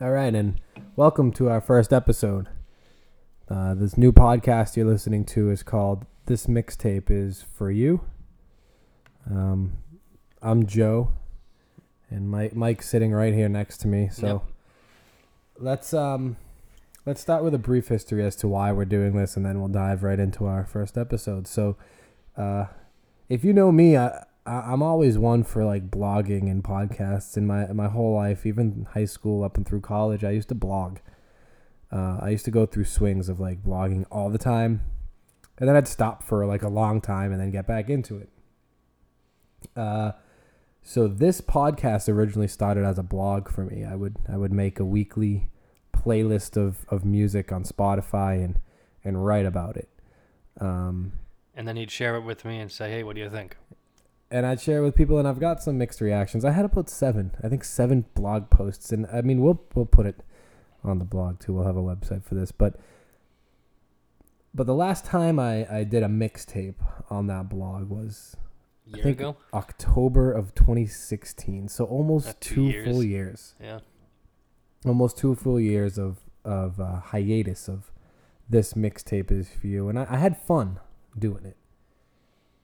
[0.00, 0.60] All right, and
[0.94, 2.48] welcome to our first episode.
[3.48, 8.02] Uh, this new podcast you're listening to is called "This Mixtape Is for You."
[9.30, 9.72] Um,
[10.42, 11.12] I'm Joe,
[12.10, 14.08] and Mike Mike's sitting right here next to me.
[14.12, 14.42] So Yep.
[15.58, 16.36] let's um
[17.06, 19.68] let's start with a brief history as to why we're doing this, and then we'll
[19.68, 21.46] dive right into our first episode.
[21.46, 21.76] So,
[22.36, 22.66] uh,
[23.28, 27.36] if you know me, I, I I'm always one for like blogging and podcasts.
[27.36, 30.54] In my my whole life, even high school up and through college, I used to
[30.54, 30.98] blog.
[31.92, 34.82] Uh, I used to go through swings of like blogging all the time,
[35.58, 38.28] and then I'd stop for like a long time and then get back into it.
[39.76, 40.12] Uh,
[40.82, 43.84] so this podcast originally started as a blog for me.
[43.84, 45.50] I would I would make a weekly
[45.92, 48.60] playlist of, of music on Spotify and
[49.04, 49.88] and write about it.
[50.60, 51.12] Um,
[51.54, 53.56] And then he'd share it with me and say, "Hey, what do you think?"
[54.30, 56.44] And I'd share it with people, and I've got some mixed reactions.
[56.44, 60.06] I had about seven, I think seven blog posts, and I mean we'll we'll put
[60.06, 60.22] it
[60.84, 61.52] on the blog too.
[61.52, 62.78] We'll have a website for this, but
[64.54, 66.76] but the last time I I did a mixtape
[67.10, 68.36] on that blog was
[68.86, 69.36] Year think- ago.
[69.52, 72.86] October of 2016, so almost That's two two years.
[72.86, 73.80] full years, Yeah.
[74.84, 77.90] almost two full years of of uh, hiatus of
[78.48, 80.78] this mixtape is for you, and I, I had fun
[81.18, 81.56] doing it.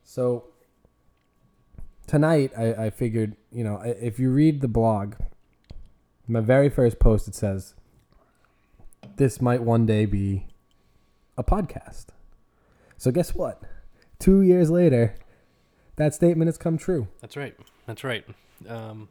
[0.04, 0.51] So
[2.12, 5.14] tonight, I, I figured, you know, if you read the blog,
[6.28, 7.74] my very first post it says,
[9.16, 10.46] "This might one day be
[11.38, 12.06] a podcast."
[12.98, 13.62] So guess what?
[14.18, 15.14] Two years later,
[15.96, 17.08] that statement has come true.
[17.22, 17.56] That's right.
[17.86, 18.24] That's right.
[18.68, 19.08] Um,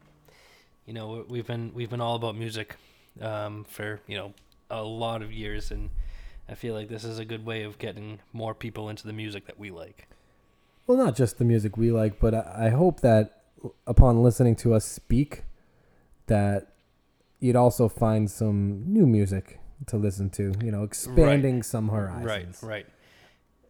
[0.86, 2.76] you know, we- we've been we've been all about music
[3.20, 4.34] um, for you know
[4.70, 5.90] a lot of years, and
[6.48, 9.48] I feel like this is a good way of getting more people into the music
[9.48, 10.08] that we like.
[10.92, 13.44] Well, not just the music we like, but I I hope that
[13.88, 15.46] upon listening to us speak,
[16.28, 16.74] that
[17.40, 20.54] you'd also find some new music to listen to.
[20.62, 22.62] You know, expanding some horizons.
[22.62, 22.70] Right.
[22.70, 22.86] Right.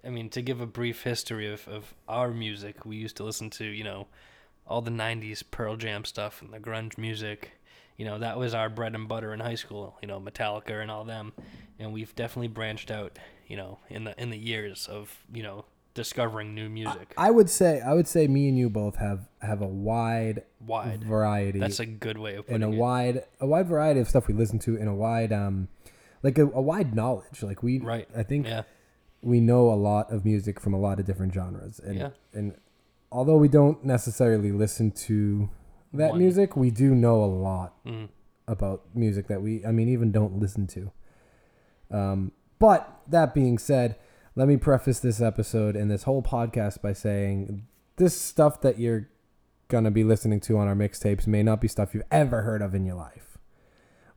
[0.03, 3.51] I mean, to give a brief history of, of our music, we used to listen
[3.51, 4.07] to you know
[4.65, 7.51] all the '90s Pearl Jam stuff and the grunge music.
[7.97, 9.95] You know, that was our bread and butter in high school.
[10.01, 11.33] You know, Metallica and all them,
[11.77, 13.19] and we've definitely branched out.
[13.47, 17.13] You know, in the in the years of you know discovering new music.
[17.17, 21.03] I would say I would say me and you both have have a wide Wide.
[21.03, 22.79] variety That's a good way of putting and a it.
[22.79, 25.67] wide a wide variety of stuff we listen to and a wide um
[26.23, 27.41] like a, a wide knowledge.
[27.43, 28.07] Like we Right.
[28.15, 28.63] I think Yeah.
[29.21, 32.09] we know a lot of music from a lot of different genres and Yeah.
[32.33, 32.55] and
[33.11, 35.49] although we don't necessarily listen to
[35.93, 36.19] that One.
[36.19, 38.07] music we do know a lot Mm.
[38.47, 40.91] about music that we i mean even don't listen to
[41.91, 43.95] um, but that being said
[44.35, 47.65] let me preface this episode and this whole podcast by saying
[47.97, 49.09] this stuff that you're
[49.67, 52.73] gonna be listening to on our mixtapes may not be stuff you've ever heard of
[52.75, 53.37] in your life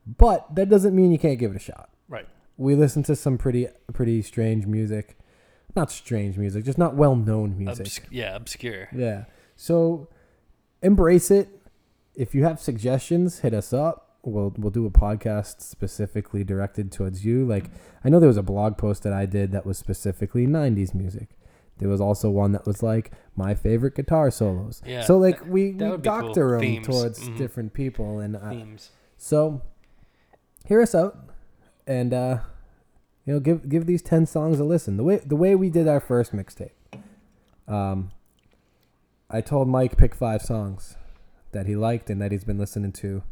[0.05, 2.27] but that doesn't mean you can't give it a shot Right.
[2.57, 5.17] we listen to some pretty pretty strange music
[5.75, 8.35] not strange music just not well known music Obsc- yeah.
[8.35, 8.89] Obscure.
[8.93, 10.09] yeah so
[10.81, 11.47] embrace it
[12.15, 17.23] if you have suggestions hit us up we'll we'll do a podcast specifically directed towards
[17.25, 17.65] you like
[18.03, 21.29] i know there was a blog post that i did that was specifically 90s music
[21.77, 25.71] there was also one that was like my favorite guitar solos Yeah, so like we,
[25.73, 26.21] that we would be cool.
[26.21, 26.87] doctor them Themes.
[26.87, 27.37] towards Mhm.
[27.37, 28.91] different people and uh, Themes.
[29.17, 29.61] so
[30.65, 31.17] hear us out
[31.85, 32.39] and uh
[33.25, 34.97] you know give give these 10 songs a listen.
[34.97, 36.71] The way the way we did our first mixtape.
[37.67, 38.11] Um
[39.29, 40.95] I told Mike pick 5 songs
[41.51, 43.23] that he liked and that he's been listening to.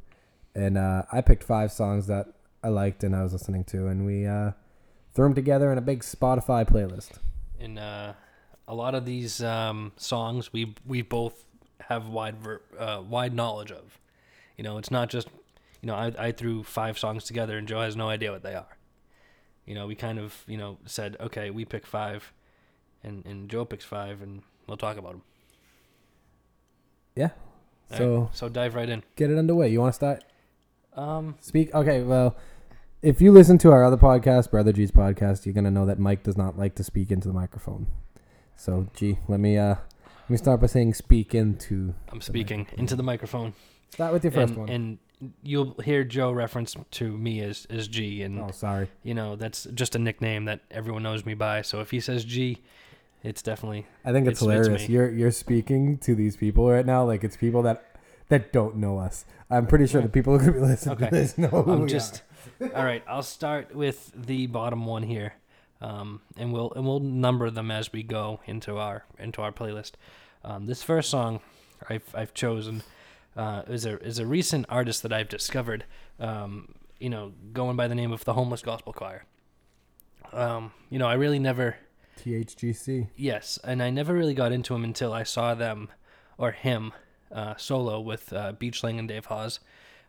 [0.56, 2.28] And uh I picked 5 songs that
[2.64, 4.52] I liked and I was listening to and we uh
[5.14, 7.12] threw them together in a big Spotify playlist.
[7.60, 8.14] And uh,
[8.68, 11.46] a lot of these um, songs we we both
[11.90, 14.00] have wide ver- uh, wide knowledge of.
[14.58, 15.28] You know, it's not just
[15.82, 18.56] you know I I threw five songs together and Joe has no idea what they
[18.56, 18.78] are.
[19.66, 22.34] You know, we kind of you know said okay, we pick five,
[23.04, 25.22] and and Joe picks five, and we'll talk about them.
[27.16, 27.30] Yeah.
[27.96, 29.04] So so dive right in.
[29.16, 29.70] get it underway.
[29.70, 30.24] You want to start?
[30.96, 31.74] Um, Speak.
[31.74, 32.02] Okay.
[32.02, 32.36] Well,
[33.02, 36.24] if you listen to our other podcast, Brother G's podcast, you're gonna know that Mike
[36.24, 37.88] does not like to speak into the microphone.
[38.56, 39.76] So, G, let me uh,
[40.06, 41.94] let me start by saying speak into.
[42.12, 43.54] I'm speaking into the microphone.
[43.90, 44.70] Start with your first and, one.
[44.70, 44.98] and
[45.42, 48.90] you'll hear Joe reference to me as as G, and oh, sorry.
[49.04, 51.62] you know that's just a nickname that everyone knows me by.
[51.62, 52.62] So if he says G,
[53.24, 54.88] it's definitely I think it's, It's- it's hilarious.
[54.88, 54.94] me.
[54.94, 57.84] you're you're speaking to these people right now like it's people that
[58.34, 59.26] that don't know us.
[59.50, 61.06] I'm pretty sure the people who are gonna be listening Okay.
[61.10, 62.24] to this know who I'm we just
[62.62, 63.04] all right.
[63.08, 65.34] I'll start with the bottom one here,
[65.82, 69.92] um, and we'll and we'll number them as we go into our into our playlist.
[70.44, 71.42] Um, this first song
[71.90, 72.82] I've I've chosen
[73.38, 75.86] uh, is a is a recent artist that I've discovered.
[76.20, 79.26] Um, you know, going by the name of the Homeless Gospel Choir.
[80.32, 81.76] Um, you know, I really never
[82.24, 83.10] THGC.
[83.16, 85.90] Yes, and I never really got into him until I saw them
[86.38, 86.94] or him
[87.34, 89.60] uh, solo with uh, Beach Slang and Dave Hause.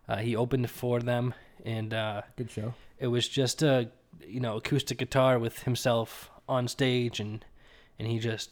[0.09, 1.35] Uh, he opened for them,
[1.65, 2.75] and uh, Good show.
[2.99, 3.91] it was just a
[4.26, 7.44] you know acoustic guitar with himself on stage, and
[7.99, 8.50] and he just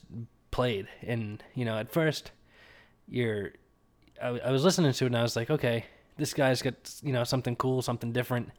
[0.50, 0.88] played.
[1.02, 2.30] And you know, at first,
[3.08, 3.52] you're
[4.22, 5.84] I, I was listening to it, and I was like, okay,
[6.16, 8.50] this guy's got you know something cool, something different.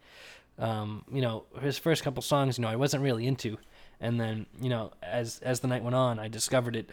[0.60, 3.58] Um, you know, his first couple songs, you know, I wasn't really into,
[4.00, 6.92] and then you know, as as the night went on, I discovered it,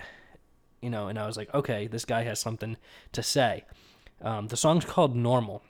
[0.80, 2.76] you know, and I was like, okay, this guy has something
[3.12, 3.64] to say.
[4.22, 5.62] Um, the song's called Normal,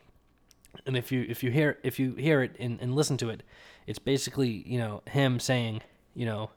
[0.87, 3.43] and if you if you hear if you hear it and, and listen to it,
[3.87, 5.83] it's basically you know him saying,
[6.15, 6.51] you know,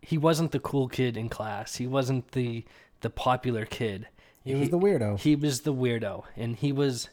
[0.00, 2.64] he wasn't the cool kid in class, he wasn't the
[3.00, 4.08] the popular kid,
[4.44, 5.18] He was the weirdo.
[5.18, 7.08] he was the weirdo, and he was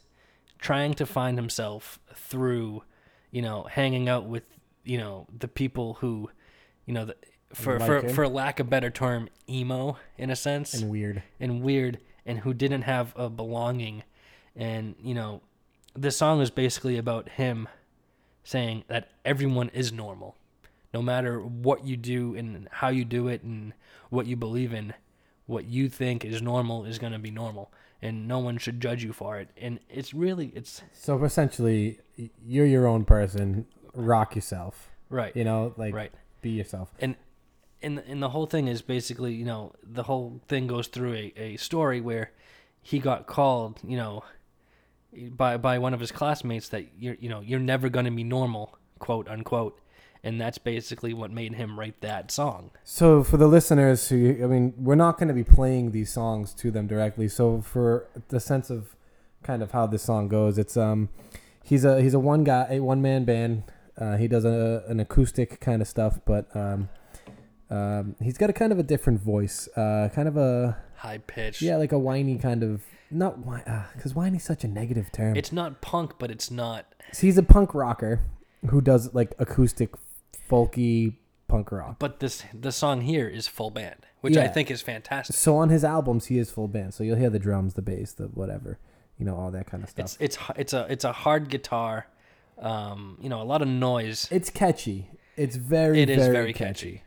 [0.59, 2.83] trying to find himself through,
[3.31, 4.43] you know, hanging out with,
[4.83, 6.29] you know, the people who,
[6.85, 7.15] you know, the,
[7.53, 8.13] for Like for him?
[8.15, 11.23] for lack of better term, emo in a sense, and weird.
[11.39, 14.03] and weird, and who didn't have a belonging,
[14.55, 15.41] and you know,
[15.95, 17.67] this song is basically about him
[18.43, 20.35] saying that everyone is normal,
[20.93, 23.73] no matter what you do and how you do it and
[24.09, 24.93] what you believe in.
[25.45, 27.71] What you think is normal is going to be normal,
[28.03, 29.49] and no one should judge you for it.
[29.57, 31.99] And it's really, it's So essentially,
[32.45, 33.65] you're your own person.
[33.95, 34.91] Rock yourself.
[35.09, 36.11] right, You know, like right.
[36.43, 36.93] be yourself.
[36.99, 37.15] and
[37.81, 41.33] and and the whole thing is basically you know the whole thing goes through a,
[41.37, 42.31] a story where
[42.81, 44.23] he got called you know
[45.31, 48.77] by by one of his classmates that you're you know you're never to be normal
[48.99, 49.79] quote unquote
[50.23, 54.47] and that's basically what made him write that song So for the listeners who, I
[54.47, 57.29] mean, we're not going to be playing these songs to them directly.
[57.29, 58.95] So for the sense of
[59.43, 61.07] kind of how this song goes, it's um,
[61.63, 63.63] he's a he's a one guy, a one man band.
[63.97, 66.89] Uh, he does a, an acoustic kind of stuff, but um,
[67.69, 71.61] um, he's got a kind of a different voice, uh, kind of a high pitch
[71.61, 72.81] yeah, like a whiny kind of
[73.11, 73.63] not why
[73.95, 75.35] because whiny's such a negative term.
[75.37, 78.21] it's not punk but it's not So he's a punk rocker
[78.69, 79.91] who does like acoustic,
[80.49, 81.15] folky
[81.47, 81.95] punk rock.
[81.99, 85.69] but this the song here is full band which i think is fantastic So on
[85.69, 86.93] his albums, he is full band.
[86.93, 88.77] So you'll hear the drums, the bass, the whatever,
[89.17, 90.17] you know, all that kind of stuff.
[90.19, 92.07] it's it's it's a it's a hard guitar
[92.57, 95.09] um you know a lot of noise It's catchy.
[95.37, 97.03] It's very, It is very, very catchy.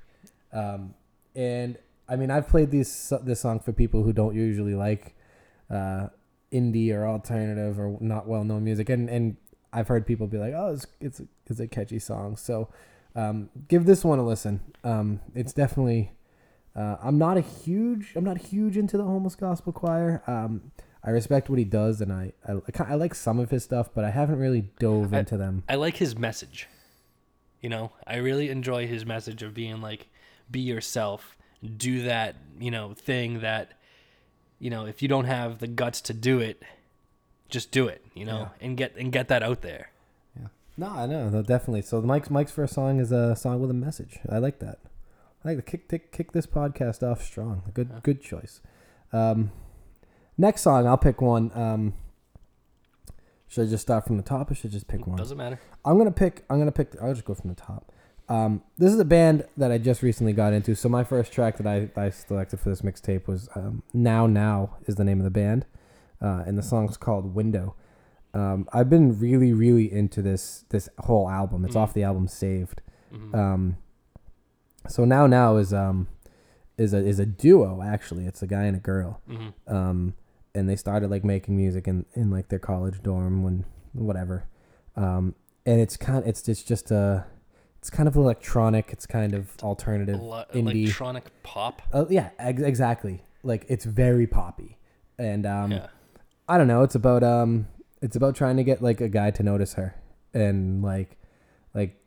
[0.52, 0.94] Um,
[1.34, 1.78] and
[2.08, 5.14] I mean, I've played this this song for people who don't usually like
[5.70, 6.08] uh,
[6.52, 9.36] indie or alternative or not well known music, and and
[9.72, 12.68] I've heard people be like, "Oh, it's it's a, it's a catchy song." So
[13.16, 14.60] um, give this one a listen.
[14.84, 16.12] Um, it's definitely.
[16.74, 18.12] Uh, I'm not a huge.
[18.16, 20.22] I'm not huge into the homeless gospel choir.
[20.26, 20.72] Um,
[21.04, 24.04] I respect what he does, and I, I I like some of his stuff, but
[24.04, 25.64] I haven't really dove I- into them.
[25.68, 26.68] I like his message.
[27.60, 30.08] You know, I really enjoy his message of being like,
[30.52, 31.36] be yourself,
[31.76, 33.72] do that, you know, thing that,
[34.58, 36.62] you know, if you don't have the guts to do it,
[37.48, 39.90] just do it, you know, and get and get that out there.
[40.38, 40.48] Yeah.
[40.76, 41.82] No, I know, no, definitely.
[41.82, 44.18] So Mike's Mike's first song is a song with a message.
[44.28, 44.78] I like that.
[45.44, 47.62] I like to kick kick, kick this podcast off strong.
[47.74, 48.00] Good Yeah.
[48.02, 48.60] good choice.
[49.12, 49.50] Um,
[50.38, 51.50] next song, I'll pick one.
[51.54, 51.94] Um,
[53.48, 55.16] should I just start from the top, or should I just pick one?
[55.18, 55.60] Doesn't matter.
[55.84, 56.44] I'm gonna pick.
[56.48, 56.92] I'm gonna pick.
[57.02, 57.91] I'll just go from the top.
[58.32, 60.74] Um, this is a band that I just recently got into.
[60.74, 64.76] So my first track that I, I selected for this mixtape was um, "Now Now"
[64.86, 65.66] is the name of the band,
[66.20, 67.74] uh, and the song's called "Window."
[68.34, 71.64] Um, I've been really, really into this this whole album.
[71.66, 71.80] It's Mm.
[71.80, 72.80] off the album "Saved."
[73.12, 73.34] Mhm.
[73.34, 73.76] Um,
[74.88, 76.08] so "Now Now" is um
[76.78, 78.24] is a is a duo actually.
[78.26, 79.52] It's a guy and a girl Mhm.
[79.66, 80.14] um,
[80.54, 84.44] and they started like making music in, in like their college dorm when whatever
[84.96, 85.34] um,
[85.66, 87.26] and it's kind it's it's just a
[87.82, 91.82] it's kind of electronic it's kind of alternative Ele- indie electronic pop.
[91.92, 94.78] uh, yeah ex- exactly like it's very poppy
[95.18, 95.88] and um, yeah.
[96.48, 97.66] I don't know it's about um
[98.00, 99.96] it's about trying to get like a guy to notice her
[100.32, 101.16] and like
[101.74, 102.00] like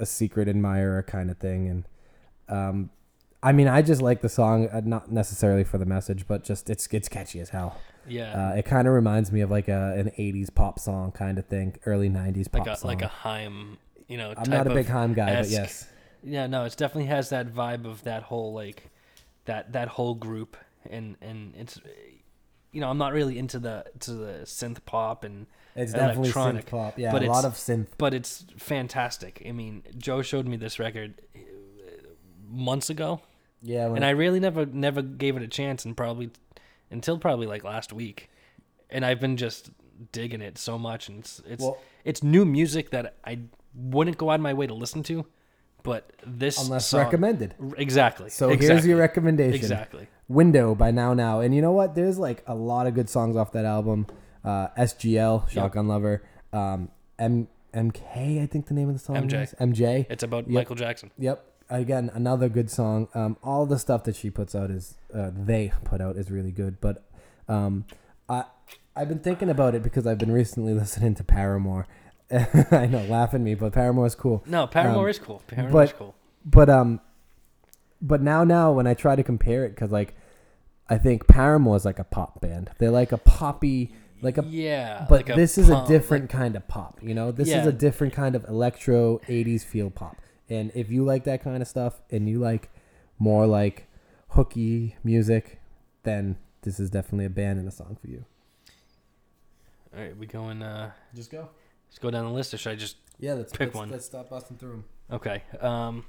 [0.00, 1.84] a secret admirer kind of thing and
[2.48, 2.90] um
[3.42, 6.70] I mean I just like the song uh, not necessarily for the message but just
[6.70, 7.78] it's it's catchy as hell
[8.08, 8.50] Yeah.
[8.52, 11.46] uh, it kind of reminds me of like a an '80s pop song kind of
[11.46, 12.88] thing, early '90s pop like a song.
[12.88, 13.78] like a Haim,
[14.12, 15.88] you know, I'm not a big Haim guy, but yes,
[16.22, 18.90] Yeah, no, it definitely has that vibe of that whole like
[19.46, 20.56] that that whole group
[20.88, 21.80] and and it's
[22.72, 26.36] you know, I'm not really into the to the synth pop and it's definitely synth
[26.36, 26.98] electronic, pop.
[26.98, 27.88] Yeah, but a lot of synth.
[27.96, 29.42] but it's fantastic.
[29.48, 31.40] I mean, Joe showed me this record uh,
[32.50, 33.20] months ago
[33.62, 36.30] Yeah, when and I really never never gave it a chance and probably
[36.90, 38.28] until probably like last week.
[38.90, 39.70] And I've been just
[40.12, 43.38] digging it so much, and it's it's Well- it's new music that I
[43.74, 45.26] wouldn't go out of my way to listen to,
[45.82, 47.54] but this Unless song- recommended.
[47.76, 48.30] Exactly.
[48.30, 49.54] So here's your recommendation.
[49.54, 50.08] Exactly.
[50.28, 51.40] Window by Now Now.
[51.40, 51.94] And you know what?
[51.94, 54.06] There's like a lot of good songs off that album.
[54.44, 56.22] Uh, SGL, Shotgun Lover.
[56.52, 59.42] Um, M- MK, I think the name of the song MJ.
[59.44, 59.54] is.
[59.60, 60.06] MJ.
[60.10, 60.54] It's about Yep.
[60.54, 61.10] Michael Jackson.
[61.18, 61.44] Yep.
[61.70, 63.08] Again, another good song.
[63.14, 66.50] Um, all the stuff that she puts out is, uh, they put out is really
[66.50, 66.80] good.
[66.80, 67.04] But
[67.48, 67.86] um,
[68.28, 68.44] I,
[68.94, 71.86] I've been thinking about it because I've been recently listening to Paramore.
[72.72, 74.42] I know, laugh at me, but Paramore is cool.
[74.46, 75.42] No, Paramore Um, is cool.
[75.46, 76.14] Paramore but- is cool.
[76.44, 77.00] but um
[78.00, 80.16] but now now when i try to compare it because like
[80.90, 85.06] i think paramore is like a pop band they're like a poppy like a yeah,
[85.08, 87.64] but like a this is a pump, different kind of pop you know this is
[87.64, 90.16] a different kind of electro 80s feel pop
[90.50, 92.68] and if you like that kind of stuff and you like
[93.20, 93.86] more like
[94.30, 95.60] hooky music
[96.02, 98.24] then this is definitely a band and a song for you
[99.94, 100.62] all right, we going.
[100.62, 101.48] Uh, just go
[101.92, 103.90] let's go down the list, or should I just yeah let's Pick let's, one.
[103.90, 105.42] let's stop busting through them Okay.
[105.60, 106.06] Um,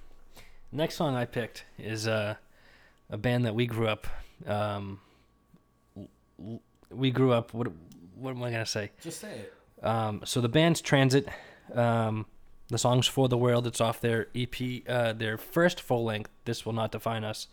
[0.71, 2.35] next song I picked is uh,
[3.09, 4.07] a band that we grew up.
[4.47, 5.01] Um,
[6.89, 7.53] we grew up.
[7.53, 7.67] What
[8.15, 8.91] what am I gonna say?
[9.01, 11.27] just say it Um, so the band's Transit.
[11.73, 12.25] Um,
[12.69, 13.67] the song's For the World.
[13.67, 14.55] It's off their EP,
[14.87, 16.29] uh, their first full length.
[16.45, 17.47] This will not define us.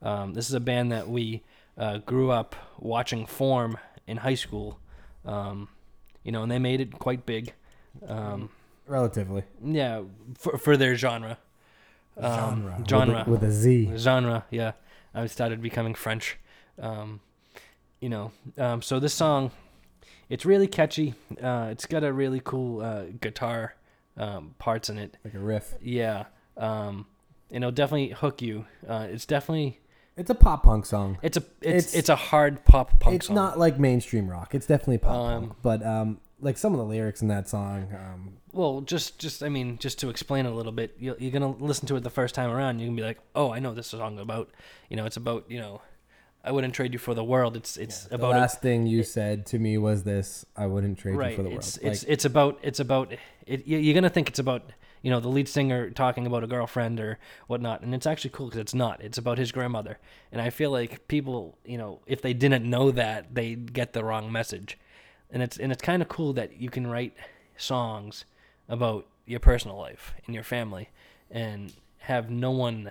[0.00, 1.42] Um, this is a band that we
[1.76, 4.80] uh, grew up watching form in high school.
[5.26, 5.68] Um,
[6.24, 7.52] you know, and they made it quite big.
[8.06, 8.50] Um,
[8.86, 10.02] relatively yeah,
[10.38, 11.38] for for their genre.
[12.18, 13.24] Um, genre genre.
[13.26, 14.72] with a, with a z Genre, yeah.
[15.14, 16.38] I started becoming French.
[16.80, 17.20] Um,
[18.00, 19.50] you know, um, so this song,
[20.28, 21.14] it's really catchy.
[21.42, 23.74] Uh, it's got a really cool uh, guitar
[24.16, 25.16] um, parts in it.
[25.24, 26.24] like a riff Yeah.
[26.56, 27.06] Um,
[27.50, 28.64] and it'll definitely hook you.
[28.86, 29.80] Uh, it's definitely
[30.16, 33.14] it's a pop punk song it's a it's It's- it's, a hard pop punk song.
[33.14, 33.36] it's song.
[33.36, 34.54] not like mainstream rock.
[34.54, 35.56] It's definitely pop Um, punk.
[35.62, 39.48] But um, like some of the lyrics in that song, um, Well, just just I
[39.48, 42.10] mean, just to explain it a little bit, you're, you're gonna listen to it the
[42.10, 42.78] first time around.
[42.80, 44.50] You can be like, oh, I know this song about.
[44.90, 45.80] You know, it's about you know,
[46.44, 47.56] I wouldn't trade you for the world.
[47.56, 50.98] It's it's the about a- last thing you said to me was this: "I wouldn't
[50.98, 51.30] trade right.
[51.30, 53.12] you for the it's world." it's Like, it's about it's about
[53.46, 53.66] it.
[53.66, 54.62] you- You're gonna think it's about
[55.02, 58.46] you know the lead singer talking about a girlfriend or whatnot, and it's actually cool
[58.46, 59.02] because it's not.
[59.02, 59.98] It's about his grandmother,
[60.32, 64.04] and I feel like people, you know, if they didn't know that, they get the
[64.04, 64.78] wrong message,
[65.30, 67.14] and it's and it's kind of cool that you can write
[67.56, 68.24] songs
[68.68, 70.88] about your personal life and your family,
[71.30, 72.90] and have no one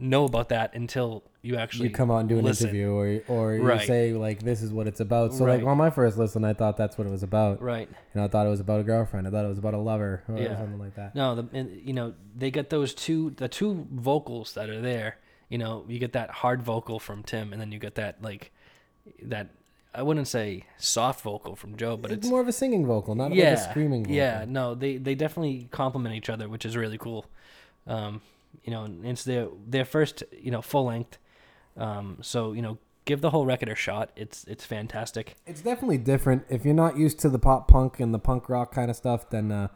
[0.00, 2.68] know about that until you actually you come out and do an listen.
[2.68, 3.86] interview, or or you Right.
[3.86, 6.76] say like, "This is what it's about." So like on my first listen, I thought
[6.76, 7.60] that's what it was about.
[7.60, 7.88] Right.
[7.88, 9.26] You know, I thought it was about a girlfriend.
[9.26, 10.56] I thought it was about a lover or Yeah.
[10.56, 11.14] something like that.
[11.14, 15.18] No, the and, you know they get those two the two vocals that are there.
[15.48, 18.52] You know, you get that hard vocal from Tim, and then you get that like
[19.22, 19.48] that.
[19.98, 23.16] I wouldn't say soft vocal from Joe, but it's, it's, more of a singing vocal,
[23.16, 24.14] not yeah, like a screaming vocal.
[24.14, 24.44] yeah.
[24.46, 27.26] No, they they definitely complement each other, which is really cool.
[27.84, 28.20] Um,
[28.62, 31.18] you know, and it's their their first you know full length.
[31.76, 34.12] Um, so you know, give the whole record a shot.
[34.14, 35.34] It's it's fantastic.
[35.48, 36.44] It's definitely different.
[36.48, 39.28] If you're not used to the pop punk and the punk rock kind of stuff,
[39.30, 39.66] then uh,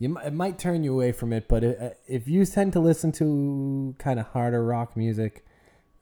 [0.00, 1.46] you it might turn you away from it.
[1.46, 5.44] But i if you tend to listen to kind of harder rock music,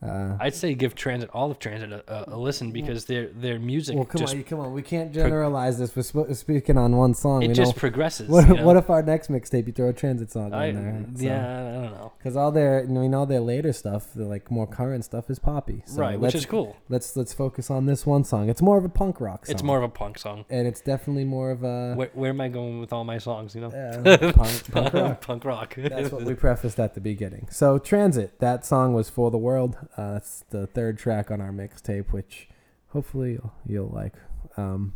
[0.06, 3.58] uh, I'd say give Transit all of Transit a, a, a listen because their their
[3.58, 5.94] music well, come just on, come on, we can't generalize this.
[5.94, 7.42] We're sp- speaking on one song.
[7.42, 7.80] it you just know?
[7.80, 8.28] progresses.
[8.28, 8.64] What, you know?
[8.64, 11.28] what if our next mixtape you throw a transit song I, in there?
[11.28, 12.12] yeah, I don't know.
[12.18, 15.38] Because all their, I mean, all their later stuff, the like more current stuff, is
[15.38, 15.82] poppy.
[15.86, 16.76] So right, which is cool.
[16.88, 18.48] Let's let's focus on this one song.
[18.48, 19.54] It's more of a punk rock song.
[19.54, 20.44] It's more of a punk song.
[20.50, 23.54] and it's definitely more of a Where, where am I going with all my songs?
[23.54, 25.20] You know, yeah, punk, punk rock.
[25.20, 25.74] punk rock.
[25.76, 27.48] That's what we prefaced at the beginning.
[27.50, 29.76] So, Transit, that song was For the World.
[29.96, 32.48] Uh, that's the third track on our mixtape, which
[32.88, 34.14] hopefully you'll, you'll like.
[34.56, 34.94] Um,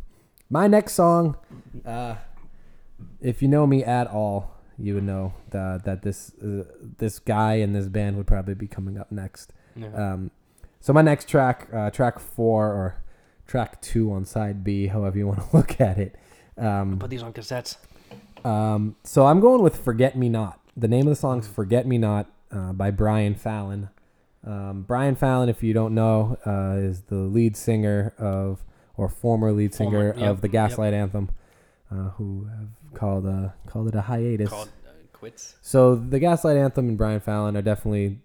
[0.49, 1.37] my next song,
[1.85, 2.15] uh,
[3.19, 6.63] if you know me at all, you would know that, that this uh,
[6.97, 9.53] this guy and this band would probably be coming up next.
[9.75, 9.87] Yeah.
[9.93, 10.31] Um,
[10.79, 13.03] so, my next track, uh, track four or
[13.47, 16.15] track two on side B, however you want to look at it.
[16.57, 17.77] Um, Put these on cassettes.
[18.43, 21.85] um, so I'm going with "Forget Me Not." The name of the song is "Forget
[21.87, 23.89] Me Not" uh, by Brian Fallon.
[24.45, 28.63] Um, Brian Fallon, if you don't know, uh, is the lead singer of,
[28.97, 30.47] or former lead singer Former, yep, of the.
[30.47, 31.29] Gaslight Anthem,
[31.91, 34.49] uh, who have called uh, called it a hiatus.
[34.49, 35.55] Called uh, Quits.
[35.61, 38.19] So the Gaslight Anthem and Brian Fallon are definitely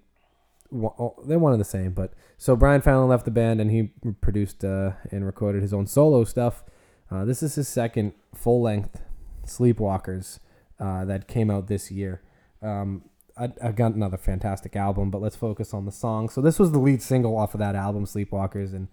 [0.71, 1.93] wa- oh, they're one and the same.
[1.93, 5.87] But so Brian Fallon left the band and he produced uh, and recorded his own
[5.87, 6.65] solo stuff.
[7.11, 9.03] Uh, this is his second full length
[9.47, 10.41] Sleepwalkers
[10.81, 12.23] uh, that came out this year.
[12.63, 13.05] Um,
[13.39, 16.29] I, I got another fantastic album, but let's focus on the song.
[16.29, 18.89] So this was the lead single off of that album, Sleepwalkers, and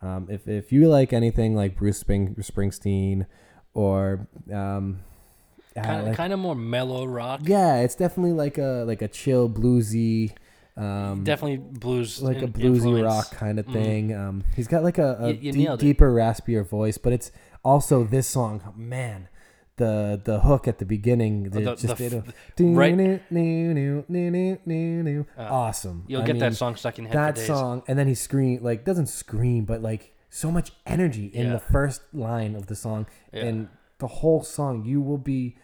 [0.00, 3.26] Um, if if you like anything like Bruce Spring, Springsteen
[3.74, 5.00] or um,
[5.76, 7.40] uh, Kind of like- kind of more mellow rock.
[7.44, 10.32] yeah, it's definitely like a like a chill bluesy.
[10.76, 12.22] Um, Definitely blues.
[12.22, 13.02] like a bluesy influence.
[13.04, 13.72] rock kind of Mhm.
[13.72, 14.14] thing.
[14.14, 17.32] Um, he's got like a, a You- you deep, deeper, raspier voice, but it's
[17.64, 18.62] also this song.
[18.76, 19.28] Man,
[19.78, 21.96] the the hook at the beginning, Oh, the, the- just
[22.56, 23.20] the a, right-.
[25.36, 26.04] Uh, awesome.
[26.06, 28.14] You'll I get mean, that song stuck in your head That song, and then he
[28.14, 31.52] scream like doesn't scream, but like so much energy in Yeah.
[31.54, 33.44] the first line of the song, Yeah.
[33.46, 33.68] and
[33.98, 34.84] the whole song.
[34.84, 35.56] You will be.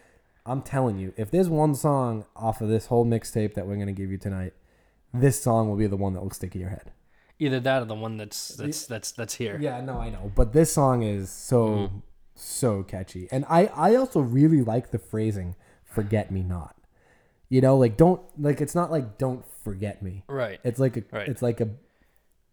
[0.47, 3.91] I'm telling you, if there's one song off of this whole mixtape that we're gonna
[3.93, 4.53] give you tonight,
[5.13, 6.91] this song will be the one that will stick in your head.
[7.39, 9.57] Either that or the one that's that's that's that's here.
[9.59, 12.01] Yeah, no, I know, but this song is so Mhm.
[12.35, 16.75] So catchy, and I I also really like the phrasing "forget me not."
[17.49, 20.23] You know, like don't like it's not like don't forget me.
[20.27, 20.59] Right.
[20.63, 21.27] It's like a Right.
[21.27, 21.69] it's like a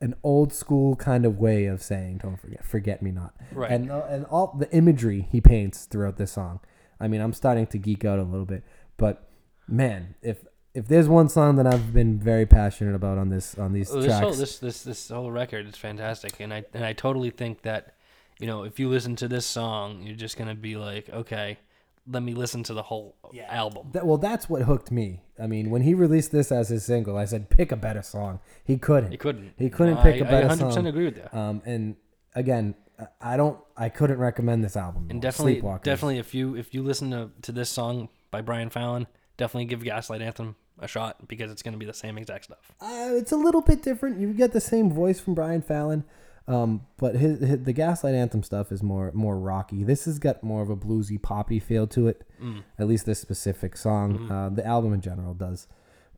[0.00, 3.34] an old school kind of way of saying don't forget forget me not.
[3.52, 3.70] Right.
[3.70, 6.60] And uh, and all the imagery he paints throughout this song.
[7.00, 8.64] I mean, I'm starting to geek out a little bit,
[8.96, 9.28] but
[9.66, 13.72] man, if if there's one song that I've been very passionate about on this on
[13.72, 16.84] these Well, this tracks, whole this this this whole record is fantastic, and I and
[16.84, 17.94] I totally think that,
[18.38, 21.58] you know, if you listen to this song, you're just gonna be like, okay,
[22.06, 23.14] let me listen to the whole
[23.48, 23.90] album.
[23.92, 25.20] That, well, that's what hooked me.
[25.40, 28.40] I mean, when he released this as his single, I said, pick a better song.
[28.64, 29.12] He couldn't.
[29.12, 29.52] You couldn't.
[29.56, 30.86] He couldn't No, pick I- a better I 100% song.
[30.86, 31.32] agree with that.
[31.36, 31.96] Um, and
[32.34, 33.58] again, I- I don't.
[33.76, 35.06] I couldn't recommend this album.
[35.10, 35.82] And definitely, Sleepwalkers.
[35.84, 39.82] definitely, if you if you listen to to this song by Brian Fallon, definitely give
[39.84, 42.72] Gaslight Anthem a shot because it's gonna be the same exact stuff.
[42.80, 44.18] Uh, it's a little bit different.
[44.20, 46.04] You get the same voice from Brian Fallon,
[46.48, 49.84] um, but his, his the Gaslight Anthem stuff is more more rocky.
[49.84, 52.22] This has got more of a bluesy poppy feel to it.
[52.42, 52.62] Mm.
[52.78, 54.18] At least this specific song.
[54.18, 54.30] Mhm.
[54.30, 55.68] Uh, the album in general does.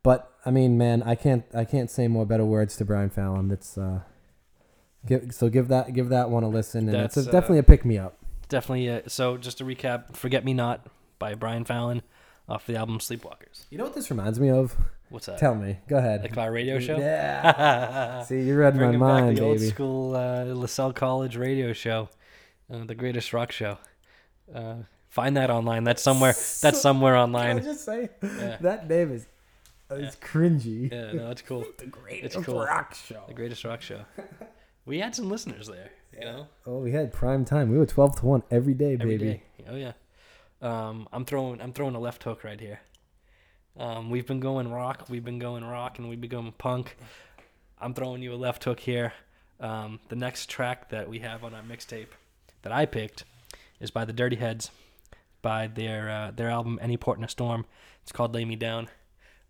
[0.02, 3.48] But I mean, man, I can't I can't say more better words to Brian Fallon.
[3.48, 4.00] That's uh,
[5.06, 7.58] give, so give that give that one a listen, and it's That's, a, uh, definitely
[7.58, 8.18] a pick me up.
[8.48, 8.90] Definitely.
[8.90, 10.86] Uh, so just to recap, "Forget Me Not"
[11.18, 12.02] by Brian Fallon
[12.48, 13.64] off the album Sleepwalkers.
[13.70, 14.76] You know what this reminds me of?
[15.14, 15.38] What's that?
[15.38, 15.78] Tell me.
[15.86, 16.22] Go ahead.
[16.22, 16.98] like our radio show.
[16.98, 18.22] Yeah.
[18.24, 22.08] See, you read my mind, back the old school uh, Lasell College radio show,
[22.72, 23.78] uh, the greatest rock show.
[24.52, 25.84] Uh, find that online.
[25.84, 26.32] That's somewhere.
[26.62, 27.62] That's somewhere Can I online.
[27.62, 28.56] just say Yeah.
[28.60, 29.26] that name is
[29.90, 30.90] it's cringy.
[30.92, 31.64] Yeah, no, it's cool.
[31.78, 32.64] The greatest cool.
[32.64, 33.22] rock show.
[33.28, 34.00] The greatest rock show.
[34.86, 35.90] We had some listeners there.
[36.12, 37.70] You know, Oh, we had prime time.
[37.70, 39.24] We were twelve to one every day, every baby.
[39.32, 39.42] day.
[39.70, 39.92] Oh yeah.
[40.60, 41.60] Um, I'm throwing.
[41.62, 42.80] I'm throwing a left hook right here.
[43.76, 45.06] Um, we've been going rock.
[45.08, 46.96] We've been going rock, and we've been going punk.
[47.80, 49.12] I'm throwing you a left hook here.
[49.60, 52.08] Um, the next track that we have on our mixtape
[52.62, 53.24] that I picked
[53.80, 54.70] is by the Dirty Heads,
[55.42, 57.66] by their uh, their album Any Port in a Storm.
[58.02, 58.88] It's called Lay Me Down.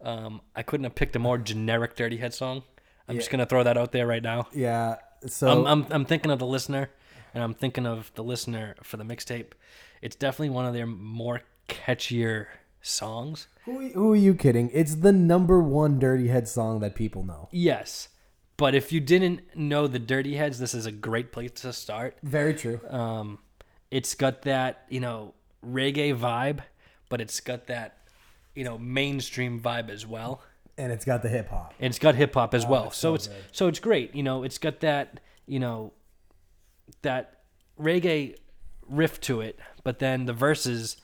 [0.03, 2.63] Um, I couldn't have picked a more generic Dirty Head song.
[3.09, 4.49] I'm just gonna throw that out there right now.
[4.55, 4.97] Yeah.
[5.27, 6.91] So I'm, I'm I'm thinking of the listener,
[7.35, 9.53] and I'm thinking of the listener for the mixtape.
[10.01, 12.47] It's definitely one of their more catchier
[12.85, 13.49] songs.
[13.65, 14.71] who, who are you kidding?
[14.73, 17.49] It's the number one Dirty Head song that people know.
[17.51, 18.09] Yes,
[18.57, 22.17] but if you didn't know the Dirty Heads, this is a great place to start.
[22.23, 22.81] Very true.
[22.89, 23.39] Um,
[23.91, 25.35] it's got that you know
[25.67, 26.61] reggae vibe,
[27.09, 27.99] but it's got that
[28.55, 30.43] you know mainstream vibe as well.
[30.77, 31.73] And it's got the hip hop.
[31.79, 32.89] and it's got hip hop as well.
[32.89, 33.37] it's So, so it's good.
[33.53, 34.15] so it's great.
[34.15, 35.93] You know, it's got that you know
[37.03, 37.41] that
[37.81, 38.37] reggae
[38.89, 40.97] riff to it, but then the verses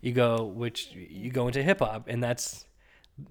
[0.00, 2.64] you go which you go into hip hop, and that's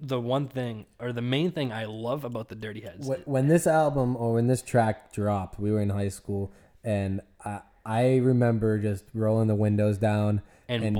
[0.00, 3.08] the one thing or the main thing I love about the Dirty Heads.
[3.24, 6.52] When, this album or when this track dropped, we were in high school,
[6.84, 10.96] and I, I remember just rolling the windows down And and,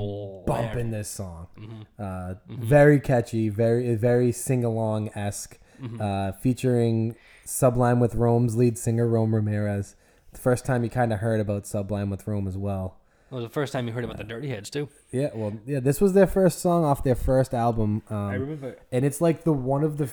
[0.47, 1.47] bumping this song.
[1.55, 1.81] Mm-hmm.
[1.99, 6.01] Uh, Very catchy, very very sing along esque, Mm-hmm.
[6.01, 9.95] uh, featuring Sublime with Rome's lead singer Rome Ramirez.
[10.33, 12.98] The first time you kind of heard about Sublime with Rome as well.
[13.31, 14.89] It was the first time you heard about the Dirty Heads too.
[15.11, 18.01] Yeah, well, yeah, this was their first song off their first album.
[18.09, 18.77] Um, I remember.
[18.91, 20.11] and it's like the one of the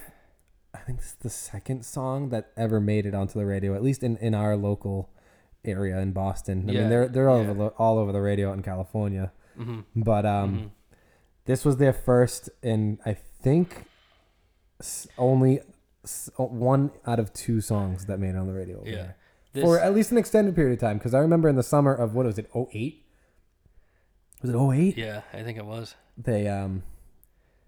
[0.74, 4.02] i think it's the second song that ever made it onto the radio at least
[4.02, 5.08] in, in our local
[5.64, 7.48] area in boston i Yeah, mean they're they're all yeah.
[7.48, 10.70] over the, all over the radio in california hmm but um Mhm.
[11.46, 13.86] this was their first and i think
[15.16, 15.60] only
[16.36, 18.96] one out of two songs that made it on the radio over Yeah.
[18.96, 19.16] there.
[19.54, 21.94] This, for at least an extended period of time because i remember in the summer
[21.94, 23.02] of what was it 08
[24.42, 25.94] was it 08 yeah, I think it was.
[26.16, 26.82] they um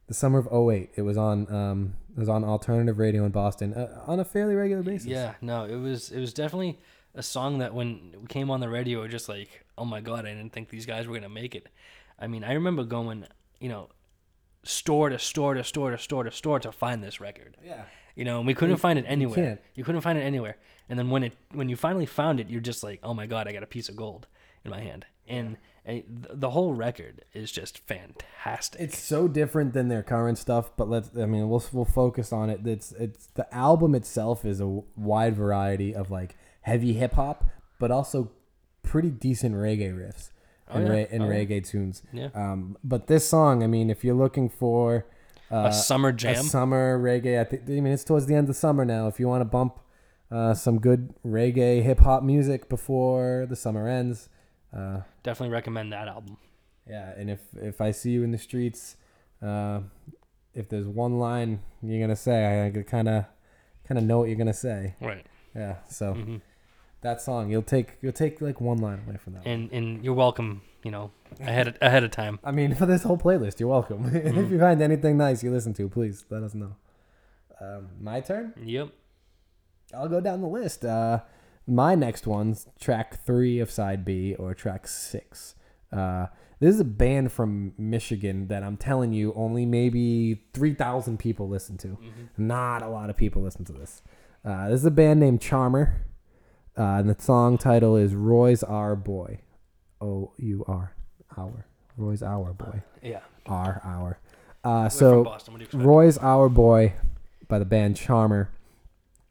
[0.07, 3.74] the summer of 08 it was on um it was on alternative radio in boston
[3.74, 6.78] uh, on a fairly regular basis Yeah, no, it was it was definitely
[7.14, 10.35] a song that when it came on the radio, just like, oh my god, I
[10.35, 11.66] didn't think these guys were gonna make it.
[12.18, 13.26] I mean, I remember going,
[13.61, 13.88] you know,
[14.62, 17.57] store to store to store to store to store to find this record.
[17.64, 17.83] Yeah.
[18.14, 19.35] You know, and we couldn't You- find it you anywhere.
[19.35, 19.61] can't.
[19.74, 20.57] You couldn't find it anywhere.
[20.88, 23.46] And then when it when you finally found it, you're just like, oh my god,
[23.48, 24.27] I got a piece of gold
[24.64, 25.05] in my hand.
[25.27, 28.81] And the whole record is just fantastic.
[28.81, 31.11] It's so different than their current stuff, but let's.
[31.16, 32.66] I mean, we'll we'll focus on it.
[32.66, 37.44] It's it's the album itself is a wide variety of like heavy hip hop,
[37.79, 38.31] but also
[38.83, 40.31] pretty decent reggae riffs
[40.70, 40.92] Oh, and, yeah.
[40.92, 42.03] re- and Oh, reggae tunes.
[42.12, 42.29] yeah.
[42.35, 45.07] Um, but this song, I mean, if you're looking for
[45.51, 47.62] uh, a summer jam, a summer reggae, I think.
[47.66, 49.09] I mean, it's towards the end of summer now.
[49.09, 49.79] If you want to bump
[50.30, 54.28] uh, some good reggae hip hop music before the summer ends.
[54.76, 56.36] Uh, Definitely recommend that album.
[56.88, 58.96] yeah, and if if I see you in the streets,
[59.42, 59.80] uh,
[60.54, 63.24] if there's one line you're gonna say, I kind of
[63.86, 64.94] kind of know what you're gonna say.
[65.00, 65.24] Right.
[65.54, 66.36] Yeah, so hmm
[67.00, 69.44] that song you'll take you'll take like one line away from that.
[69.44, 69.52] one.
[69.54, 70.62] And and you're welcome.
[70.84, 71.10] You know,
[71.40, 72.38] ahead of, ahead of time.
[72.44, 74.04] I mean, for this whole playlist, you're welcome.
[74.10, 74.38] Mm-hmm.
[74.38, 76.74] if you find anything nice you listen to, please let us know.
[77.60, 78.52] Um, my turn.
[78.62, 78.90] Yep.
[79.94, 80.85] I'll go down the list.
[80.85, 81.20] Uh,
[81.66, 85.55] my next one's track three of side B or track six.
[85.92, 86.27] Uh,
[86.61, 91.79] this is a band from Michigan that I'm telling you only maybe 3,000 people listen
[91.79, 91.96] to.
[92.37, 94.03] Not a lot of people listen to this.
[94.44, 96.05] Uh, this is a band named Charmer.
[96.77, 99.40] Uh, and the song title is Roy's Our Boy.
[100.01, 100.94] O U R.
[101.37, 101.66] Our.
[101.96, 102.83] Roy's Our Boy.
[103.03, 103.20] Yeah.
[103.46, 104.18] Our, our.
[104.64, 105.55] Uh, so Boston.
[105.55, 105.85] What do you expect?
[105.85, 106.94] Roy's Our Boy
[107.48, 108.51] by the band Charmer.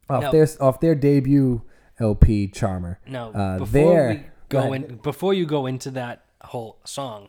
[0.10, 1.62] Off Now- their off their debut
[2.00, 3.00] LP Charmer.
[3.08, 7.28] No, Uh, before there- we go in, before you go into that whole song,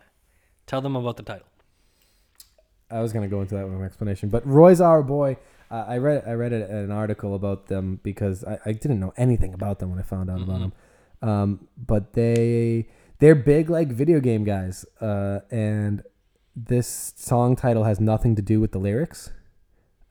[0.67, 1.47] tell them about the title.
[2.91, 5.37] I was gonna go into that with an explanation, but Roy's Our Boy.
[5.71, 9.53] Uh, I read I read an article about them because I, I didn't know anything
[9.53, 10.73] about them when I found out about Mhm.
[11.21, 11.29] them.
[11.29, 12.89] Um, but they
[13.19, 16.03] they're big like video game guys, uh, and
[16.57, 19.33] this song title has nothing to do with the lyrics.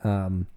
[0.04, 0.48] Um,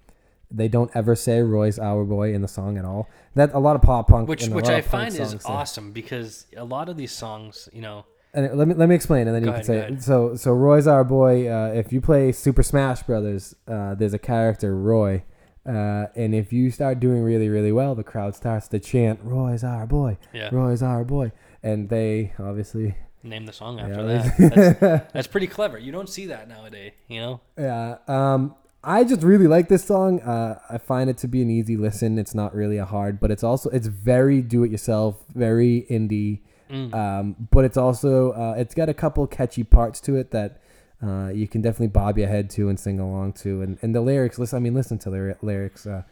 [0.51, 3.09] they don't ever say Roy's Our Boy in the song at all.
[3.35, 6.65] That a lot of pop punk, Which which I find is say- awesome because a
[6.65, 9.51] lot of these songs, you know, And let me let me explain, and then you
[9.51, 11.49] ahead, can say So so Roy's our boy.
[11.49, 15.23] Uh, if you play Super Smash Brothers, uh, there's a character Roy,
[15.67, 19.63] uh, and if you start doing really really well, the crowd starts to chant Roy's
[19.65, 21.33] our boy, yeah, Roy's our boy,
[21.63, 24.81] and they obviously name the song after they- that.
[24.81, 25.79] That's, that's pretty clever.
[25.79, 27.41] You don't see that nowadays, you know.
[27.59, 27.99] Yeah.
[28.09, 30.21] Um, I just really like this song.
[30.21, 32.19] Uh, I find it to be an easy listen.
[32.19, 36.41] It's not really a hard, but it's also it's very do it yourself, very indie.
[36.71, 36.95] Mm.
[36.95, 40.61] Um, but it's also uh, it's got a couple catchy parts to it that
[41.03, 43.61] uh, you can definitely bob your head to and sing along to.
[43.61, 45.87] And and the lyrics, listen, I mean, listen to the lyrics.
[45.87, 46.05] Uh,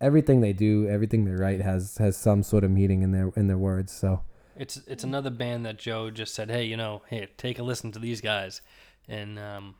[0.00, 3.46] everything they do, everything they write has has some sort of meaning in their in
[3.46, 3.92] their words.
[3.92, 4.22] So
[4.56, 7.92] It's it's another band that Joe just said, hey, you know, hey, take a listen
[7.92, 8.60] to these guys,
[9.08, 9.74] and um,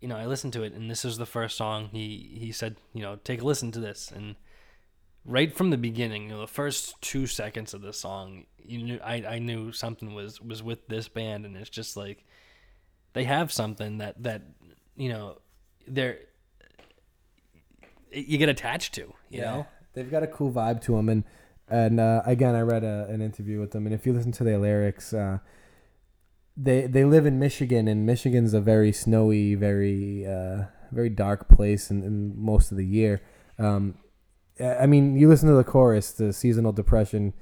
[0.00, 2.76] you know, I listened to it, and this is the first song he he said,
[2.92, 4.36] you know, take a listen to this, and
[5.24, 9.00] right from the beginning, you know, the first two seconds of the song, you knew
[9.04, 12.24] I I knew something was was with this band, and it's just like
[13.12, 14.42] they have something that that
[14.96, 15.38] you know
[15.86, 16.18] they're
[18.12, 19.66] you get attached to, you know.
[19.92, 21.08] they've got a cool vibe to them.
[21.08, 21.24] And
[21.68, 24.44] and uh, again, I read a, an interview with them, and if you listen to
[24.44, 25.38] their lyrics, uh,
[26.60, 31.90] they they live in Michigan, and Michigan's a very snowy, very uh, very dark place
[31.90, 33.20] in, in most of the year.
[33.58, 33.94] Um,
[34.60, 37.32] I mean, you listen to the chorus, the seasonal depression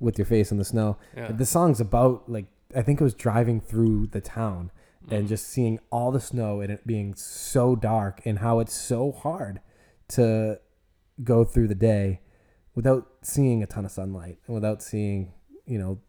[0.00, 0.98] with your face in the snow.
[1.16, 1.30] Yeah.
[1.30, 4.70] The song's about like I think it was driving through the town
[5.06, 5.18] Mm.
[5.18, 9.12] and just seeing all the snow and it being so dark and how it's so
[9.12, 9.60] hard
[10.08, 10.58] to
[11.22, 12.20] go through the day
[12.74, 15.34] without seeing a ton of sunlight and without seeing
[15.66, 16.00] you know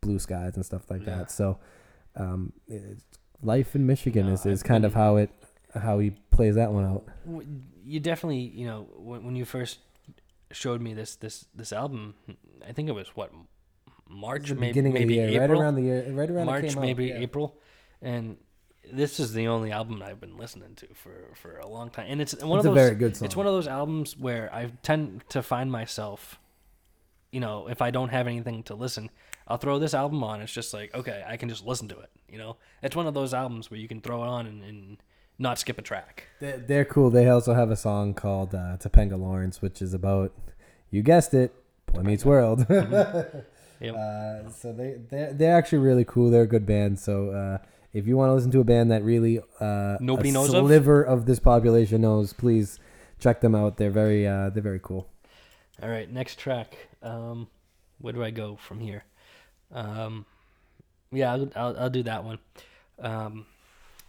[0.00, 1.18] blue skies and stuff like Yeah.
[1.18, 1.30] that.
[1.30, 1.58] So
[2.16, 2.52] um,
[3.42, 5.30] life in Michigan No, is, is kind of how it
[5.74, 7.04] how he plays that one out.
[7.84, 9.78] You definitely you know when, when you first
[10.52, 12.14] showed me this this this album
[12.68, 13.32] i think it was what
[14.08, 16.76] march maybe beginning maybe of the year, april right around the year, right around march
[16.76, 17.16] maybe yeah.
[17.18, 17.56] april
[18.02, 18.36] and
[18.92, 22.20] this is the only album i've been listening to for for a long time and
[22.20, 23.24] it's one It's of a those very good song.
[23.26, 26.38] it's one of those albums where i tend to find myself
[27.30, 29.10] you know if i don't have anything to listen
[29.48, 32.10] i'll throw this album on it's just like okay i can just listen to it
[32.28, 34.96] you know it's one of those albums where you can throw it on and, and
[35.38, 37.10] not skip a track They're, they're cool.
[37.10, 40.30] They also have a song called uh, Topanga Lawrence, which is about,
[40.90, 41.52] you guessed it,
[41.86, 42.66] Boy Meets World.
[43.80, 43.94] Yep.
[43.96, 46.30] uh, so they they're, they're actually really cool.
[46.30, 47.00] They're a good band.
[47.00, 47.58] So uh,
[47.92, 50.66] if you want to listen to a band that really uh, Nobody a knows of?
[50.66, 51.26] sliver of?
[51.26, 52.78] this population knows, please
[53.18, 53.78] check them out.
[53.78, 55.08] They're very uh, they're very cool.
[55.82, 56.76] All right, next track.
[57.02, 57.48] Um,
[57.98, 59.02] where do I go from here?
[59.72, 60.26] Um,
[61.10, 62.38] yeah, I'll, I'll, I'll do that one.
[63.00, 63.46] Um,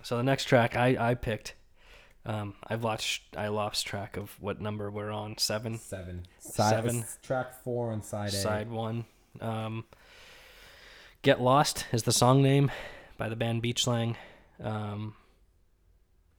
[0.01, 1.55] So the next track I I picked,
[2.25, 5.37] um, I've lost I lost track of what number we're on.
[5.37, 6.25] Seven, Seven.
[6.39, 7.05] Seven.
[7.21, 8.31] track four on side A.
[8.31, 9.05] side one.
[9.41, 9.85] Um,
[11.21, 12.69] Get Lost is the song name
[13.17, 14.17] by the band Beach Slang.
[14.61, 15.15] Um,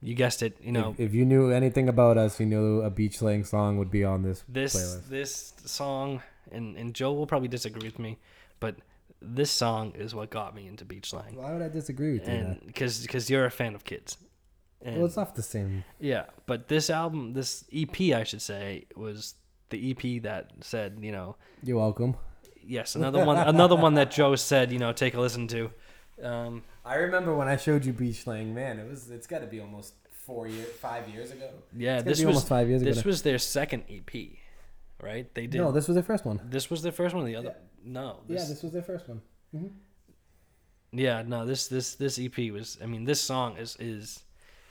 [0.01, 0.57] you guessed it.
[0.61, 3.79] You know if, if you knew anything about us, you knew a Beach Slang song
[3.79, 5.09] would be on this this playlist.
[5.09, 8.19] this song, and and Joe will probably disagree with me,
[8.59, 8.75] but
[9.33, 11.35] this song is what got me into Beach Slang.
[11.35, 12.33] Why would I disagree with you?
[12.33, 14.17] and because because you're a fan of kids.
[14.81, 15.83] And, well, it's off the same.
[15.99, 19.33] yeah, but this album, this EP, I should say, was
[19.69, 22.15] the EP that said, you know, You're welcome.
[22.63, 25.71] yes, another one, another one that Joe said, you know, take a listen to.
[26.21, 28.53] Um, I remember when I showed you Beach Slang.
[28.53, 29.09] Man, it was.
[29.09, 31.49] It's got to be almost four years, five years ago.
[31.75, 32.91] yeah, It's this be was almost five years ago.
[32.91, 34.13] this was their second EP,
[35.01, 35.33] right?
[35.33, 35.57] They did.
[35.61, 36.39] no, this was their first one.
[36.45, 37.25] this was their first one.
[37.25, 37.55] The other,
[37.85, 39.21] no, yeah, this, this was their first one.
[39.55, 39.67] Mm-hmm.
[40.91, 42.77] Yeah, no, this this this EP was.
[42.81, 44.23] I mean, this song is is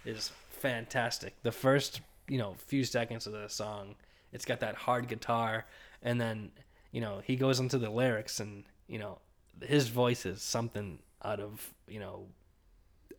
[0.05, 1.35] is fantastic.
[1.43, 3.95] The first you know few seconds of the song,
[4.33, 5.67] it's got that hard guitar,
[6.03, 6.51] and then
[6.93, 9.19] you know he goes into the lyrics, and you know
[9.63, 12.27] his voice is something out of you know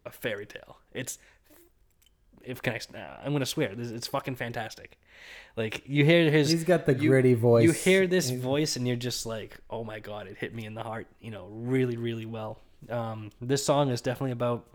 [0.06, 0.78] a fairy tale.
[0.94, 1.18] It's
[2.46, 2.98] if can I?
[2.98, 3.76] uh, I'm gonna swear.
[3.76, 4.98] This, it's fucking fantastic.
[5.58, 6.50] Like you hear his.
[6.52, 7.64] He's got the you- gritty voice.
[7.64, 10.66] You hear this He's- voice and you're just like, oh my god, it hit me
[10.66, 12.60] in the heart, you know, really, really well.
[12.90, 14.66] Um, this song is definitely about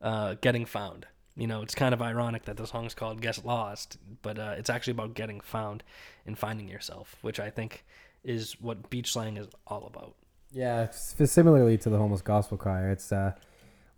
[0.00, 1.06] uh, getting found.
[1.36, 4.68] You know, it's kind of ironic that the song's called "Get Lost," but uh, it's
[4.68, 5.82] actually about getting found
[6.26, 7.84] and finding yourself, which I think
[8.22, 10.14] is what beach slang is all about.
[10.52, 13.32] Yeah, similarly to the homeless gospel choir, it's uh,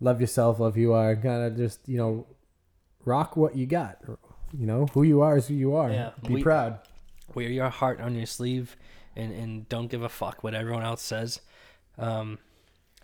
[0.05, 2.27] love yourself, love who you are, kind of just you know,
[3.05, 3.99] rock what you got.
[4.57, 5.91] You know, who you are is who you are.
[5.91, 6.79] Yeah, Be we- proud.
[7.35, 8.77] Wear your heart on your sleeve,
[9.17, 11.41] and and don't give a fuck what everyone else says.
[11.99, 12.39] Um,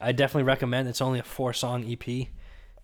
[0.01, 0.89] I definitely recommend.
[0.89, 2.29] It's only a four song EP.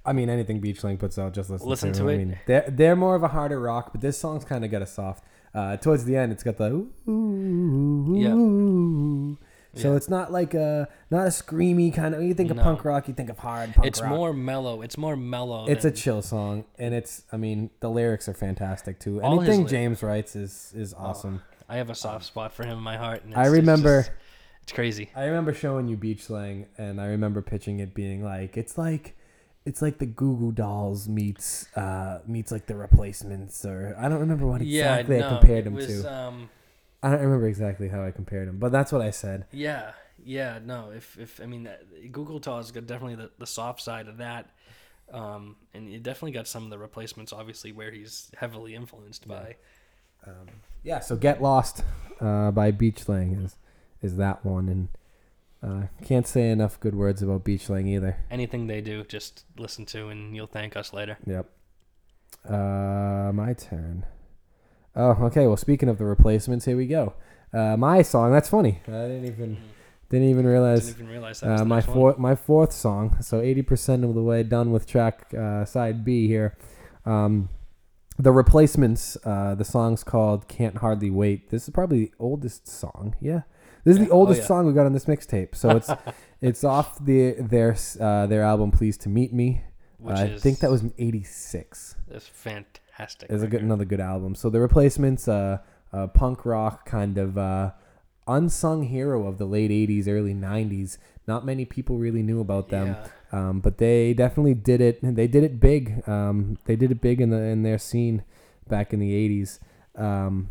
[0.04, 2.18] I mean, anything Beach Slang puts out, just listen, Listen to, to I it.
[2.18, 4.86] mean, they're they're more of a harder rock, but this song's kind of got a
[4.86, 5.24] soft.
[5.54, 9.38] Uh, towards the end, it's got the ooh, ooh, ooh, ooh.
[9.76, 9.96] So Yeah.
[9.96, 12.22] it's not like a not a screamy kind of.
[12.22, 12.62] You think of No.
[12.62, 14.10] punk rock, you think of hard punk it's rock.
[14.10, 14.82] more mellow.
[14.82, 15.66] It's more mellow.
[15.66, 17.22] It's a chill song, and it's.
[17.30, 19.22] I mean, the lyrics are fantastic too.
[19.22, 21.42] All Anything James writes is is awesome.
[21.68, 23.24] I have a soft spot for him in my heart.
[23.24, 24.12] And I it's- it's remember- just-
[24.62, 25.10] it's crazy.
[25.14, 29.14] I remember showing you Beach Slang, and I remember pitching it being like it's like
[29.64, 34.20] it's like the Goo Goo Dolls meets uh meets like the Replacements, or I don't
[34.20, 36.12] remember what exactly yeah, I no, compared it them was, to.
[36.14, 36.48] Um,
[37.06, 39.46] I don't remember exactly how I compared them, but that's what I said.
[39.52, 39.92] yeah,
[40.24, 40.90] yeah, no.
[40.90, 44.16] If if I mean, that- Goo Goo Dolls got definitely the, the soft side of
[44.16, 44.50] that,
[45.12, 47.32] um, and it definitely got some of the replacements.
[47.32, 49.56] Obviously, where he's heavily influenced by.
[50.26, 50.48] Um,
[50.82, 51.84] yeah, so Get Lost
[52.20, 53.56] uh, by Beach Slang is
[54.02, 54.88] is that one, and
[55.62, 58.16] uh, can't say enough good words about Beach Slang either.
[58.30, 61.18] Anything they do, just listen to, and you'll thank us later.
[61.26, 61.46] Yep.
[62.48, 64.04] Uh, my turn.
[64.96, 65.46] Oh, okay.
[65.46, 67.14] Well, speaking of the replacements, here we go.
[67.52, 68.32] Uh, my song.
[68.32, 68.80] That's funny.
[68.88, 69.56] I didn't even
[70.10, 70.86] didn't even realize.
[70.86, 73.16] Didn't even realize that Uh, my fourth my fourth song.
[73.20, 76.56] So eighty percent of the way done with track uh, side B here.
[77.04, 77.48] Um,
[78.18, 79.16] the replacements.
[79.24, 83.14] Uh, the song's called "Can't Hardly Wait." This is probably the oldest song.
[83.20, 83.42] Yeah,
[83.84, 84.04] this is Yeah.
[84.06, 84.46] the Oh, oldest yeah.
[84.46, 85.54] song we got on this mixtape.
[85.54, 85.90] So it's
[86.40, 89.62] it's off the their uh, their album "Pleased to Meet Me."
[89.98, 91.96] Which I think that was eighty six.
[92.08, 93.30] that's fantastic fantastic.
[93.30, 94.34] It's a good, another good album.
[94.34, 95.58] So the replacements, uh,
[95.92, 97.72] uh punk rock kind of uh,
[98.26, 100.98] unsung hero of the late '80s, early '90s.
[101.26, 103.08] Not many people really knew about them, yeah.
[103.32, 105.00] um, but they definitely did it.
[105.02, 106.06] They did it big.
[106.08, 108.24] Um, they did it big in the in their scene
[108.68, 109.58] back in the '80s.
[109.96, 110.50] Um,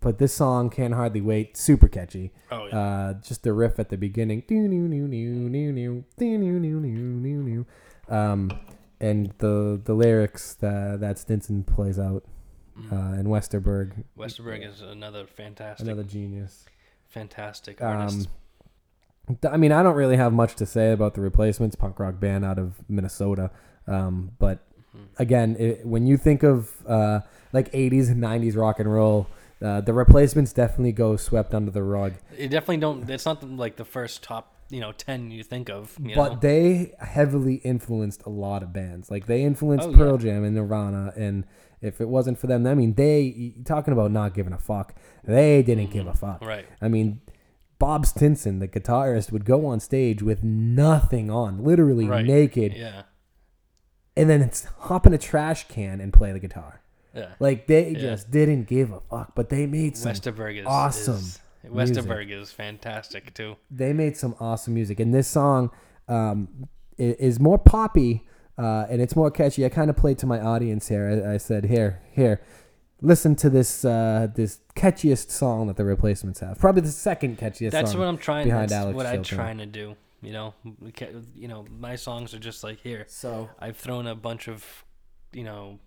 [0.00, 1.56] but this song can't hardly wait.
[1.56, 2.32] Super catchy.
[2.50, 2.78] Oh yeah.
[2.78, 4.42] Uh, just the riff at the beginning.
[4.48, 7.66] Do new new new new new new new new new.
[8.08, 8.50] Um,
[9.02, 12.24] and the the lyrics that that Stinson plays out
[12.74, 12.90] Mm.
[12.90, 16.64] uh, and Westerberg, Westerberg is another fantastic, another genius.
[17.06, 18.28] fantastic Um, artist.
[19.28, 22.18] th- I mean, I don't really have much to say about the replacements, punk rock
[22.18, 23.50] band out of Minnesota.
[23.86, 24.60] Um, but
[24.96, 25.00] Mhm.
[25.18, 27.20] again, it, when you think of uh,
[27.52, 29.26] like '80s and '90s rock and roll,
[29.60, 32.14] uh, the replacements definitely go swept under the rug.
[32.38, 33.08] It definitely don't.
[33.10, 35.96] It's not the, like the first top, you know, ten you think of.
[36.02, 36.38] You but know?
[36.40, 39.10] they heavily influenced a lot of bands.
[39.10, 40.32] Like they influenced Oh, Pearl yeah.
[40.32, 41.44] Jam and Nirvana, and
[41.80, 44.94] if it wasn't for them, I mean, they talking about not giving a fuck.
[45.24, 46.18] They didn't give a mm-hmm.
[46.18, 46.40] fuck.
[46.40, 46.66] right.
[46.80, 47.20] I mean,
[47.78, 52.24] Bob Stinson, the guitarist, would go on stage with nothing on, literally Right.
[52.24, 53.02] naked, Yeah.
[54.16, 56.80] and then it's hop in a trash can and play the guitar.
[57.14, 57.32] Yeah.
[57.40, 57.98] Like they Yeah.
[57.98, 62.50] just didn't give a fuck, but they made some Westerberg is awesome is- Westerberg is
[62.50, 63.56] fantastic too.
[63.70, 65.70] they made some awesome music and this song
[66.08, 68.26] um is more poppy
[68.58, 69.64] uh, and it's more catchy.
[69.64, 71.24] I kind of played to my audience here.
[71.26, 72.42] I, I said, "Here, here,
[73.00, 76.58] listen to this uh, this catchiest song that the Replacements have.
[76.58, 78.44] Probably the second catchiest That's song." what I'm trying.
[78.44, 79.96] behind That's Alex what I'm trying to do.
[80.20, 80.54] You know,
[81.34, 83.06] you know, my songs are just like here.
[83.08, 84.84] so I've thrown a bunch of,
[85.32, 85.80] you know,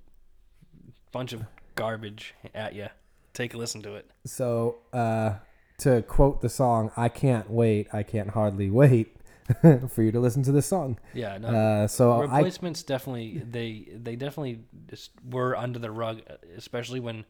[1.12, 1.44] bunch of
[1.76, 2.88] garbage at you.
[3.34, 4.10] Take a listen to it.
[4.26, 5.36] so uh,
[5.80, 9.18] to quote the song, "I can't wait, I can't hardly wait
[9.90, 11.48] for you to listen to this song." Yeah, no.
[11.48, 16.22] Uh, so I replacements definitely they they definitely just were under the rug,
[16.58, 17.26] especially when,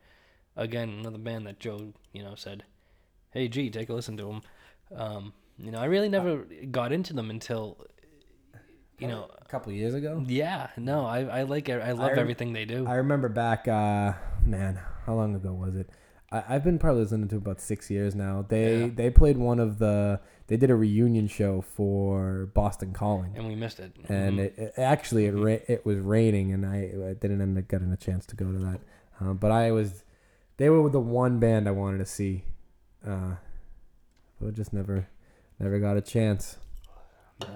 [0.56, 2.64] again, another band that Joe you know said,
[3.32, 4.42] "Hey, G, take a listen to them."
[4.96, 7.78] Um, you know, I really never got into them until,
[9.00, 10.24] you know, a couple years ago.
[10.28, 11.82] yeah, no, I I like it.
[11.82, 12.86] I love rem- everything they do.
[12.86, 15.90] I remember back, uh, man, how long ago was it?
[16.36, 18.46] I, I've been probably listening to about six years now.
[18.48, 18.90] They Yeah.
[18.94, 23.56] they played one of the they did a reunion show for Boston Calling, and we
[23.56, 23.96] missed it.
[24.10, 24.44] and Mhm.
[24.46, 26.78] it, it actually it ra- it was raining, and I,
[27.10, 28.80] I didn't end up getting a chance to go to that.
[29.20, 30.04] Um, but I was
[30.58, 32.44] they were the one band I wanted to see,
[33.06, 33.36] uh,
[34.42, 35.08] but just never
[35.60, 36.58] never got a chance.
[37.42, 37.48] Yeah.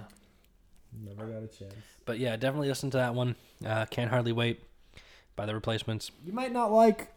[1.05, 1.75] Never got a chance.
[2.05, 3.35] But yeah, definitely listen to that one.
[3.65, 4.61] Uh, Can't hardly wait
[5.35, 6.11] by the replacements.
[6.25, 7.09] You might not like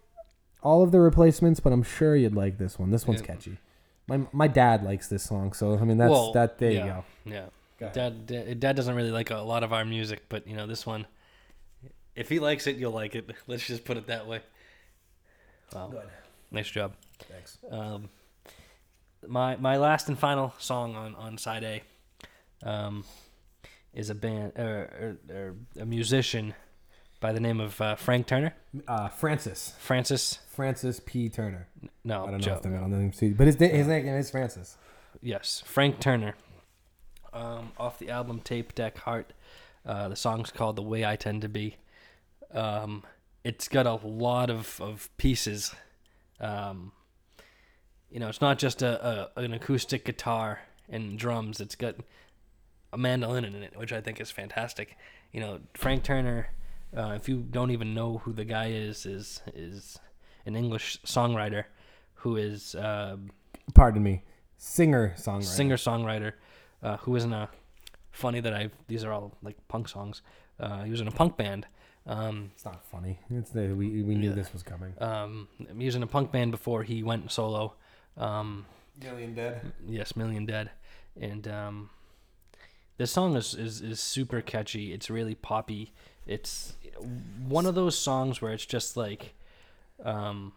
[0.63, 2.91] all of the replacements, but I'm sure you'd like this one.
[2.91, 3.27] This one's Yeah.
[3.27, 3.59] catchy.
[4.07, 6.59] My my dad likes this song, so I mean that's Well, that.
[6.59, 6.85] There yeah.
[6.85, 7.05] you go.
[7.25, 7.47] Yeah,
[7.79, 7.95] Go ahead.
[7.95, 10.85] Dad, Dad, Dad doesn't really like a lot of our music, but you know this
[10.87, 11.07] one.
[12.15, 13.31] If he likes it, you'll like it.
[13.47, 14.41] Let's just put it that way.
[15.73, 16.09] Wow, Good.
[16.51, 16.93] nice job.
[17.31, 17.59] Thanks.
[17.71, 18.09] Um,
[19.27, 21.83] my my last and final song on on side A,
[22.69, 23.05] um,
[23.95, 26.55] is a band or, or, or a musician
[27.23, 28.55] by the name of uh, Frank Turner.
[28.87, 31.31] Uh, Francis Francis, Francis P.
[31.31, 31.69] Turner.
[32.05, 32.55] no, I don't know Joe.
[32.55, 34.77] if the middle name, but his his name is Francis.
[35.23, 36.35] Yes, Frank Turner.
[37.33, 39.33] Um, off the album Tape Deck Heart.
[39.87, 41.77] Uh, the song's called The Way I Tend to Be.
[42.53, 43.05] Um,
[43.43, 45.75] it's got a lot of, of pieces.
[46.41, 46.93] Um,
[48.11, 51.61] you know, it's not just a, a an acoustic guitar and drums.
[51.61, 51.97] It's got
[52.93, 54.97] a mandolin in it, which I think is fantastic.
[55.33, 56.51] You know, Frank Turner.
[56.97, 59.99] Uh, if you don't even know who the guy is, is is
[60.47, 61.65] an English songwriter
[62.15, 63.17] who is uh,
[63.75, 64.23] Pardon me,
[64.59, 65.45] singer songwriter.
[65.45, 66.33] singer songwriter
[66.83, 67.49] uh, who was in a
[68.11, 70.23] funny that I these are all like punk songs.
[70.61, 71.67] Uh, he was in a punk band.
[72.07, 73.21] Um, It's not funny.
[73.31, 74.35] It's the, we we knew Yeah.
[74.35, 74.93] this was coming.
[75.01, 77.75] um, he was in a punk band before he went solo.
[78.17, 78.67] Um,
[79.01, 79.73] Million Dead.
[79.89, 80.71] yes, Million Dead,
[81.21, 81.91] and um,
[82.99, 84.93] this song is, is is super catchy.
[84.93, 85.93] It's really poppy.
[86.27, 86.77] It's
[87.49, 89.35] one of those songs where it's just like,
[90.05, 90.53] um,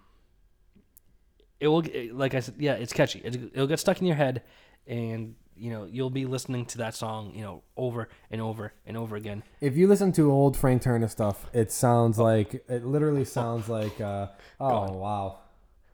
[1.60, 3.20] it will like I said, yeah, it's catchy.
[3.24, 4.44] It, it'll get stuck in your head,
[4.88, 8.98] and you know you'll be listening to that song, you know, over and over and
[8.98, 9.44] over again.
[9.62, 14.00] If you listen to old Frank Turner stuff, it sounds like it literally sounds like.
[14.02, 14.28] Uh,
[14.60, 14.96] oh Gone.
[14.96, 15.40] wow,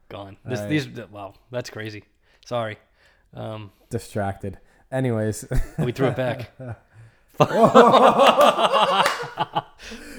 [0.09, 0.37] Gone.
[0.45, 0.69] This, Alright.
[0.69, 2.03] These wow, that's crazy.
[2.45, 2.77] Sorry,
[3.33, 4.57] um, distracted.
[4.91, 5.45] Anyways,
[5.79, 6.51] we threw it back.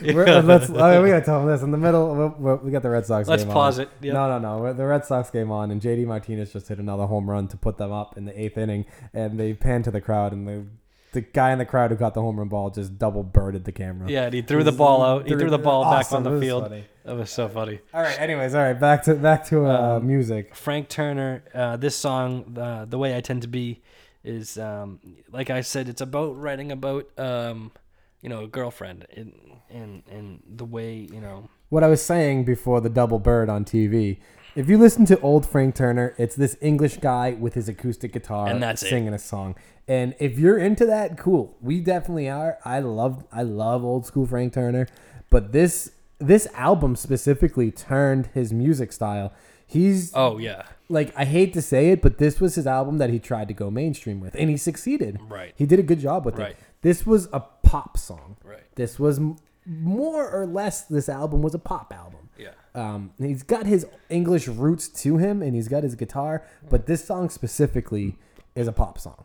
[0.02, 0.68] We're, let's.
[0.70, 2.34] Uh, we gotta tell them this in the middle.
[2.62, 3.28] We, got the Red Sox.
[3.28, 3.84] Let's game pause on.
[3.86, 3.90] it.
[4.02, 4.14] Yep.
[4.14, 4.72] No, no, no.
[4.72, 7.78] The Red Sox game on, and JD Martinez just hit another home run to put
[7.78, 10.64] them up in the eighth inning, and they pan to the crowd, and the
[11.12, 13.72] the guy in the crowd who got the home run ball just double birded the
[13.72, 14.08] camera.
[14.10, 15.26] Yeah, and he threw the ball out.
[15.28, 16.16] He threw the ball back Awesome.
[16.16, 16.62] on It the was field.
[16.62, 16.84] funny.
[17.04, 17.80] That was so funny.
[17.92, 18.18] All right.
[18.18, 18.78] Anyways, all right.
[18.80, 20.54] Back to back to uh, Um, music.
[20.54, 23.82] Frank Turner, uh, this song, uh, The Way I Tend to Be,
[24.24, 27.72] is, um, like I said, it's about writing about, um,
[28.22, 29.32] you know, a girlfriend and,
[29.68, 33.64] and, and the way, you know, What I was saying before the double bird on
[33.64, 34.18] TV.
[34.54, 38.48] If you listen to old Frank Turner, it's this English guy with his acoustic guitar
[38.48, 38.88] And that's it.
[38.90, 39.54] singing a song.
[39.88, 41.56] And if you're into that, cool.
[41.60, 42.58] We definitely are.
[42.64, 44.86] I love I love old school Frank Turner,
[45.30, 49.32] but this this album specifically turned his music style.
[49.66, 53.08] He's oh, yeah, like I hate to say it, but this was his album that
[53.10, 55.18] he tried to go mainstream with, and he succeeded.
[55.28, 56.50] right, He did a good job with Right.
[56.52, 56.56] it.
[56.82, 58.36] This was a pop song.
[58.44, 60.82] right, This was m- more or less.
[60.82, 62.28] This album was a pop album.
[62.38, 62.50] yeah.
[62.74, 66.42] Um, he's got his English roots to him, and he's got his guitar.
[66.70, 68.16] But this song specifically
[68.54, 69.24] is a pop song,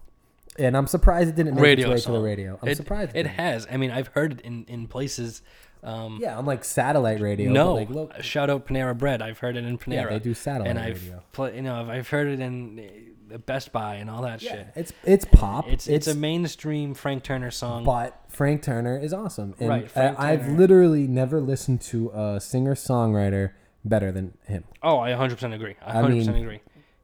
[0.59, 2.59] and I'm surprised it didn't make Radio its way to the radio.
[2.61, 3.35] I'm it, surprised It didn't.
[3.35, 3.67] has.
[3.71, 5.41] I mean, I've heard it in, in places.
[5.83, 7.51] Um, Yeah, on like satellite radio.
[7.51, 9.21] no, like, look, shout out Panera Bread.
[9.21, 9.93] I've heard it in Panera.
[9.93, 11.23] yeah, they do satellite and I've radio.
[11.31, 13.06] pla- you know I've, I've heard it in
[13.45, 14.67] Best Buy and all that Yeah, shit.
[14.75, 15.67] it's it's pop.
[15.67, 17.84] It's, it's a mainstream Frank Turner song.
[17.84, 22.75] but Frank Turner is awesome, and Right, I, I've literally never listened to a singer
[22.75, 23.51] songwriter
[23.84, 24.63] better than him.
[24.84, 25.75] oh, I 100% agree.
[25.86, 26.59] I I 100% mean, agree.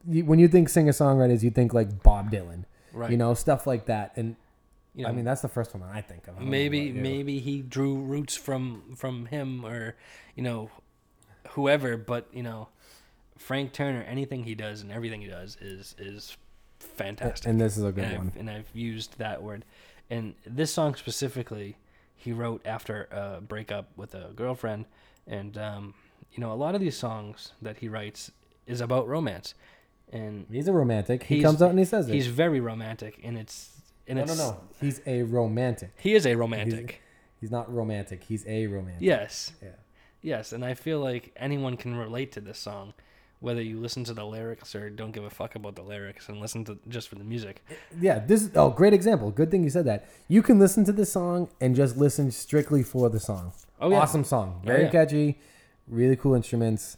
[0.06, 3.10] You, when you think singer songwriters, you think like Bob Dylan, Right.
[3.10, 4.36] you know, stuff like that, and
[4.94, 6.38] you know, I mean, that's the first one I think of.
[6.38, 9.96] I maybe maybe he drew roots from from him or
[10.36, 10.70] you know
[11.50, 12.68] whoever but you know
[13.38, 16.36] frank turner anything he does and everything he does is is
[16.78, 18.32] fantastic And this is a good and one.
[18.34, 19.64] I've, and I've used that word
[20.10, 21.76] and this song specifically
[22.14, 24.84] he wrote after a breakup with a girlfriend
[25.26, 25.94] and um,
[26.32, 28.30] you know a lot of these songs that he writes
[28.66, 29.54] is about romance
[30.12, 31.24] and He's a romantic.
[31.24, 32.14] He comes out and he says it.
[32.14, 33.70] he's very romantic and it's
[34.06, 34.60] and no, no, it's no.
[34.80, 35.90] He's a romantic.
[35.98, 37.00] he is a romantic
[37.40, 38.22] He's not romantic.
[38.24, 39.02] He's a romantic.
[39.02, 39.68] yes Yeah.
[40.22, 42.94] Yes, and I feel like anyone can relate to this song,
[43.44, 46.40] whether you listen to the lyrics or don't give a fuck about the lyrics and
[46.40, 47.62] listen to just for the music.
[48.00, 49.30] Yeah, this is oh great example.
[49.30, 50.08] Good thing you said that.
[50.28, 53.52] You can listen to this song and just listen strictly for the song.
[53.80, 54.60] Oh yeah, Awesome song.
[54.62, 54.90] Oh, Very yeah.
[54.90, 55.38] catchy,
[55.86, 56.96] really cool instruments.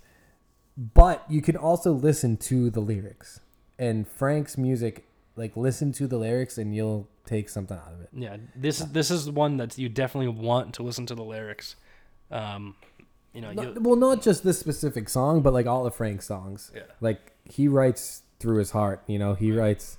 [0.76, 3.40] But you can also listen to the lyrics.
[3.78, 8.09] And Frank's music, like listen to the lyrics and you'll take something out of it.
[8.12, 8.36] yeah.
[8.55, 11.74] This is this is one that you definitely want to listen to the lyrics.
[12.30, 12.76] Um,
[13.37, 16.72] you know, Not- well, not just this specific song, but like all of Frank's songs.
[16.74, 19.99] yeah, Like he writes through his heart, you know, he writes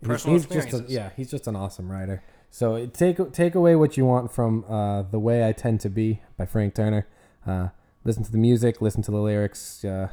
[0.00, 0.94] he's- personal he's just a, experiences.
[0.94, 2.22] yeah, he's just an awesome writer.
[2.50, 6.20] So take take away what you want from uh, "The Way I Tend to Be"
[6.36, 7.06] by Frank Turner.
[7.46, 7.68] Uh,
[8.04, 9.84] listen to the music, listen to the lyrics.
[9.84, 10.08] Uh,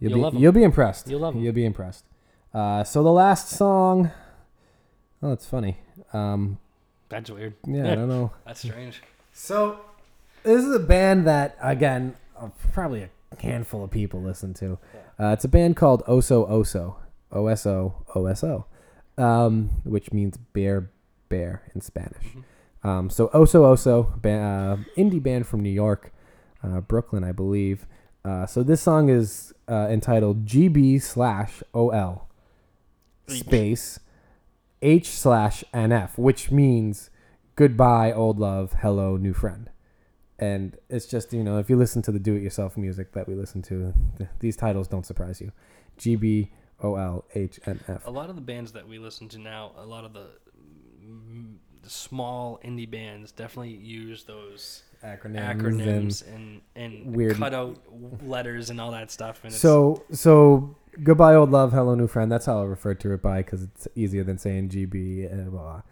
[0.00, 0.40] you'll, You'll be love 'em.
[0.42, 1.08] you'll be impressed.
[1.08, 1.42] You'll love 'em.
[1.42, 2.04] You'll be impressed.
[2.52, 4.10] Uh, so the last song,
[5.22, 5.78] oh, it's funny.
[6.12, 6.58] Um,
[7.08, 7.54] That's weird.
[7.66, 8.32] yeah, I don't know.
[8.46, 9.00] That's strange.
[9.32, 9.78] So
[10.42, 14.78] this is a band that again uh, probably a handful of people listen to.
[15.18, 16.96] Uh, it's a band called Oso Oso,
[17.32, 18.66] O S O O S O,
[19.16, 20.90] um, which means bear
[21.28, 22.36] bear in Spanish.
[22.82, 26.12] Um, so Oso Oso, ba- uh, indie band from New York,
[26.62, 27.86] uh, Brooklyn, I believe.
[28.24, 32.28] Uh, so this song is uh, entitled GB slash OL
[33.26, 34.00] space
[34.80, 37.10] H slash NF, which means
[37.56, 39.70] goodbye, old love, hello, new friend.
[40.38, 43.28] And it's just, you know, if you listen to the do it yourself music that
[43.28, 45.50] we listen to, th- these titles don't surprise you.
[45.96, 48.06] G B O L H N F.
[48.06, 50.26] A lot of the bands that we listen to now, a lot of the,
[51.04, 55.24] mm, the small indie bands definitely use those Acronyms.
[55.50, 57.76] and- acronyms and and, weird- cutout
[58.24, 59.40] letters and all that stuff.
[59.42, 62.30] And it's, So, so goodbye, old love, hello, new friend.
[62.30, 65.26] That's how I refer to it by because it's easier than saying GB.
[65.32, 65.82] Uh, blah, blah.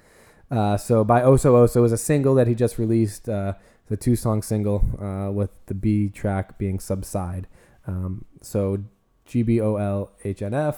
[0.51, 3.29] Uh, so by Oso Oso is a single that he just released.
[3.29, 3.55] Uh,
[3.89, 7.47] the two song single uh, with the B track being Subside.
[7.87, 8.79] Um, so
[9.29, 10.77] GBOLHNF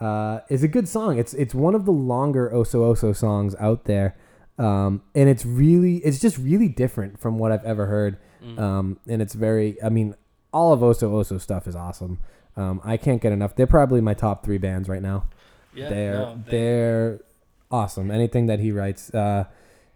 [0.00, 1.18] uh, is a good song.
[1.18, 4.16] It's it's one of the longer Oso Oso songs out there,
[4.58, 8.18] um, and it's really it's just really different from what I've ever heard.
[8.42, 10.14] mm, Um, and it's very, I mean,
[10.52, 12.18] all of Oso Oso stuff is awesome.
[12.56, 13.54] Um, I can't get enough.
[13.56, 15.26] They're probably my top three bands right now.
[15.74, 17.20] yeah, they're no, they- they're
[17.70, 18.10] awesome.
[18.10, 19.44] Anything that he writes, uh,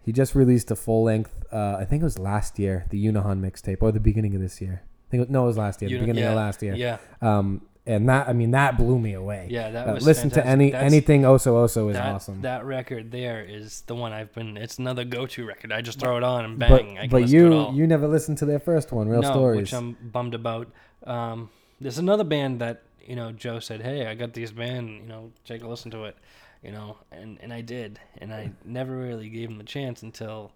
[0.03, 1.33] he just released a full length.
[1.51, 4.61] Uh, I think it was last year, the Yunahon mixtape, or the beginning of this
[4.61, 4.81] year.
[4.83, 6.73] I think it, no, it was last year, the beginning yeah, of last year.
[6.75, 9.47] Yeah, Um, and that, I mean, that blew me away.
[9.49, 12.41] yeah, that Uh, was listen to any That's- anything Oso Oso is that, awesome.
[12.41, 14.55] That record there is the one I've been.
[14.55, 15.71] It's another go-to record.
[15.71, 17.07] I just throw it on and but bang.
[17.09, 19.61] But it you you never listened to their first one, Real no, Stories.
[19.63, 20.67] which I'm bummed about.
[21.05, 21.49] Um,
[21.81, 24.89] there's another band that you know Joe said, "Hey, I got this band.
[24.89, 26.15] You know, take a listen to it."
[26.63, 30.51] You know, and and I did, and I never really gave him a chance until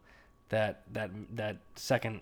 [0.49, 2.22] that that that second.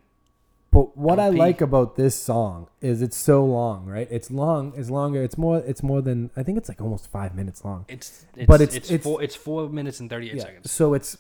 [0.71, 4.07] But what I like about this song is it's so long, right?
[4.09, 5.21] It's long, it's longer.
[5.21, 5.57] It's more.
[5.59, 7.85] It's more than I think it's like almost five minutes long.
[7.89, 10.43] It's, it's But it's- it's it's- four it's four minutes and thirty eight Yeah.
[10.43, 10.71] seconds.
[10.71, 11.17] So it's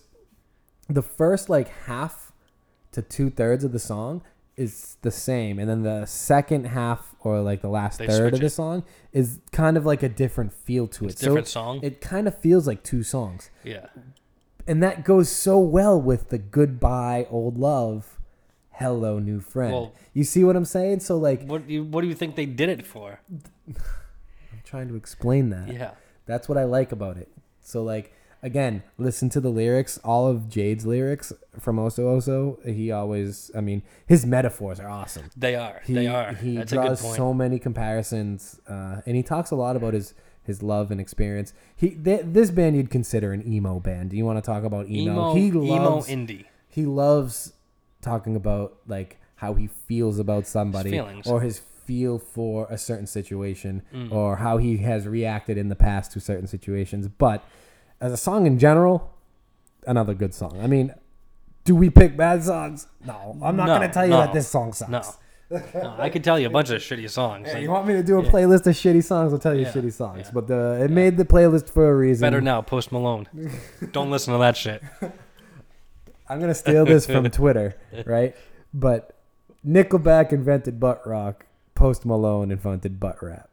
[0.89, 2.31] the first like half
[2.93, 4.23] to two thirds of the song
[4.55, 8.33] is the same, and then the second half or like the last They third switch
[8.35, 8.49] of the it.
[8.51, 11.25] song is kind of like a different feel to It's it.
[11.25, 11.79] different so song.
[11.81, 13.87] it kind of feels like two songs, yeah,
[14.67, 18.19] and that goes so well with the goodbye old love,
[18.71, 19.73] hello new friend.
[19.73, 20.99] Well- you see what I'm saying?
[20.99, 23.19] So like what do you what do you think they did it for?
[23.67, 25.67] I'm trying to explain that.
[25.73, 25.91] Yeah,
[26.25, 27.29] That's what I like about it.
[27.61, 29.97] So like again, listen to the lyrics.
[30.03, 32.63] All of Jade's lyrics from Oso Oso.
[32.71, 35.31] He always, I mean, his metaphors are awesome.
[35.35, 35.81] they are.
[35.85, 36.33] He, they are.
[36.33, 40.13] He That's draws so many comparisons, uh, and he talks a lot about his
[40.45, 41.53] his love and experience.
[41.75, 44.09] He th- this band you'd consider an emo band.
[44.09, 45.11] Do you want to talk about emo?
[45.11, 45.61] emo, he emo
[45.95, 46.45] loves indie.
[46.67, 47.53] he loves
[48.01, 51.27] talking about like how he feels about somebody feelings.
[51.27, 54.11] or his feel for a certain situation Mm.
[54.11, 57.07] or how he has reacted in the past to certain situations.
[57.07, 57.43] But
[58.03, 59.11] as a song in general,
[59.87, 60.59] another good song.
[60.61, 60.93] I mean,
[61.63, 62.87] do we pick bad songs?
[63.05, 64.91] No, I'm not No, going to tell you no, that this song sucks.
[64.91, 65.01] no.
[65.75, 67.47] No, I could tell you a bunch of shitty songs.
[67.47, 69.31] Hey, like, you want me to do a playlist of shitty songs?
[69.33, 70.21] I'll tell you Yeah, shitty songs.
[70.25, 70.31] yeah.
[70.33, 72.25] But the it made the playlist for a reason.
[72.25, 73.27] better now, Post Malone.
[73.91, 74.81] Don't listen to that shit.
[76.29, 77.75] I'm gonna steal this from Twitter,
[78.05, 78.35] right?
[78.73, 79.15] But
[79.65, 81.45] Nickelback invented butt rock.
[81.75, 83.49] Post Malone invented butt rap.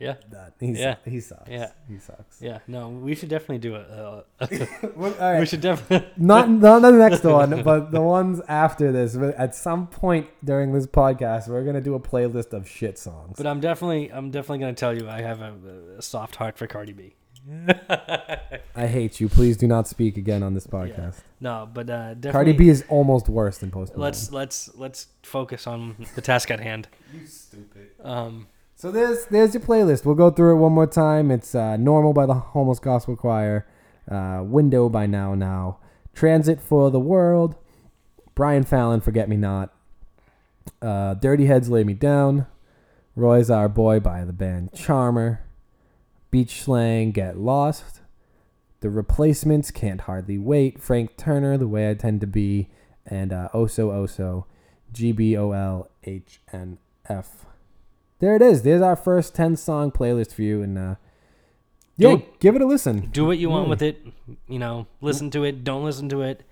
[0.00, 0.96] Yeah, That, he's, Yeah.
[1.04, 1.50] he sucks.
[1.50, 1.70] Yeah.
[1.88, 2.40] he sucks.
[2.40, 2.58] yeah.
[2.68, 3.86] No, we should definitely do it.
[3.90, 4.22] Uh,
[4.96, 5.40] Well, all right.
[5.40, 6.08] We should definitely.
[6.16, 9.16] not not the next one, but the ones after this.
[9.16, 13.34] At some point during this podcast, we're gonna do a playlist of shit songs.
[13.36, 15.54] But I'm definitely, I'm definitely gonna tell you, I have a,
[15.98, 17.14] a soft heart for Cardi B.
[18.76, 19.28] I hate you.
[19.28, 21.16] Please do not speak again on this podcast.
[21.40, 22.32] No, but uh, definitely.
[22.32, 24.04] Cardi B is almost worse than Post Malone.
[24.04, 26.88] Let's let's let's focus on the task at hand.
[27.12, 27.90] You stupid.
[28.02, 28.46] Um,
[28.78, 30.04] So there's there's your playlist.
[30.04, 31.32] We'll go through it one more time.
[31.32, 33.66] It's uh, "Normal" by the Homeless Gospel Choir,
[34.08, 35.78] uh, "Window" by Now Now,
[36.14, 37.56] "Transit for the World,"
[38.36, 39.74] Brian Fallon, "Forget Me Not,"
[40.80, 42.46] uh, "Dirty Heads Lay Me Down,"
[43.16, 45.40] "Roy's Our Boy" by the band Charmer,
[46.30, 48.02] "Beach Slang," "Get Lost,"
[48.78, 52.68] "The Replacements," "Can't Hardly Wait," Frank Turner, "The Way I Tend to Be,"
[53.04, 54.44] and uh, "Oso Oso,"
[54.92, 57.47] G B O L H N F.
[58.20, 58.62] There it is.
[58.62, 60.62] There's our first 10 song playlist for you.
[60.62, 60.94] And uh,
[61.98, 62.40] Do it.
[62.40, 63.08] give it a listen.
[63.12, 63.70] do what you want Really.
[63.70, 64.06] with it.
[64.48, 65.64] You know, listen to it.
[65.64, 66.42] Don't listen to it.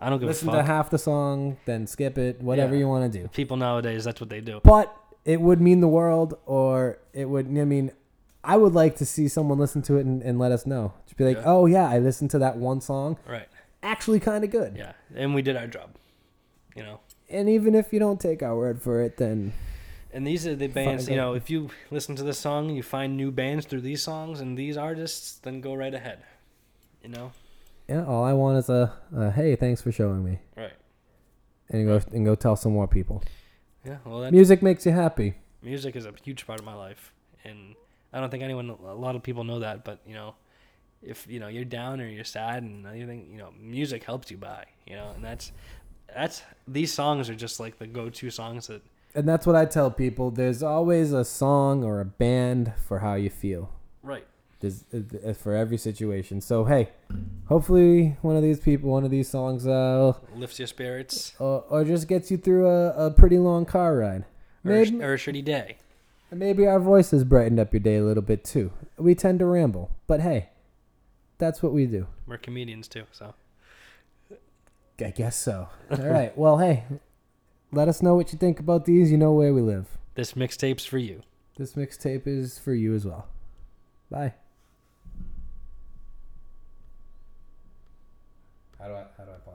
[0.00, 2.80] I don't give Listen a to half the song, then skip it, whatever Yeah.
[2.80, 3.26] you want to do.
[3.28, 4.60] People nowadays, that's what they do.
[4.62, 4.94] But
[5.24, 7.90] it would mean the world, or it would, I mean,
[8.44, 10.92] I would like to see someone listen to it and, and let us know.
[11.06, 11.42] Just be like, Yeah.
[11.46, 13.18] oh, yeah, I listened to that one song.
[13.28, 13.48] Right.
[13.82, 14.76] Actually, kind of good.
[14.76, 14.92] Yeah.
[15.16, 15.90] And we did our job.
[16.76, 17.00] You know.
[17.28, 19.52] And even if you don't take our word for it, then
[20.12, 22.82] And these are the bands, Find you know, if you listen to this song, you
[22.82, 26.22] find new bands through these songs and these artists, then go right ahead.
[27.02, 27.32] You know?
[27.88, 30.40] yeah, all I want is a, a hey, thanks for showing me.
[30.56, 30.72] Right.
[31.70, 33.22] And go, and go tell some more people.
[33.84, 35.34] Yeah, well, that Music makes you happy.
[35.62, 37.12] music is a huge part of my life.
[37.44, 37.74] And
[38.12, 40.34] I don't think anyone, a lot of people know that, but, you know,
[41.02, 44.36] if, you know, you're down or you're sad and anything, you know, music helps you
[44.36, 45.52] by, you know, and that's,
[46.14, 48.82] that's, these songs are just like the go to songs that,
[49.14, 50.30] And that's what I tell people.
[50.30, 53.72] There's always a song or a band for how you feel.
[54.02, 54.26] right.
[54.60, 56.40] There's uh, for every situation.
[56.40, 56.88] So hey,
[57.46, 61.84] hopefully one of these people, one of these songs, uh, Lifts your spirits or, or
[61.84, 64.24] just gets you through a, a pretty long car ride.
[64.64, 65.76] or, a Maybe or a shitty day.
[66.32, 68.72] maybe our voices brightened up your day a little bit too.
[68.96, 70.48] We tend to ramble, but hey,
[71.38, 72.08] that's what we do.
[72.26, 73.34] We're comedians too, so.
[75.00, 75.68] I guess so.
[75.88, 76.36] All right.
[76.36, 76.82] Well, hey,
[77.72, 79.10] let us know what you think about these.
[79.10, 79.98] You know where we live.
[80.14, 81.22] This mixtape's for you.
[81.56, 83.26] This mixtape is for you as well.
[84.10, 84.34] Bye.
[88.78, 89.47] How do I how do I pause this thing?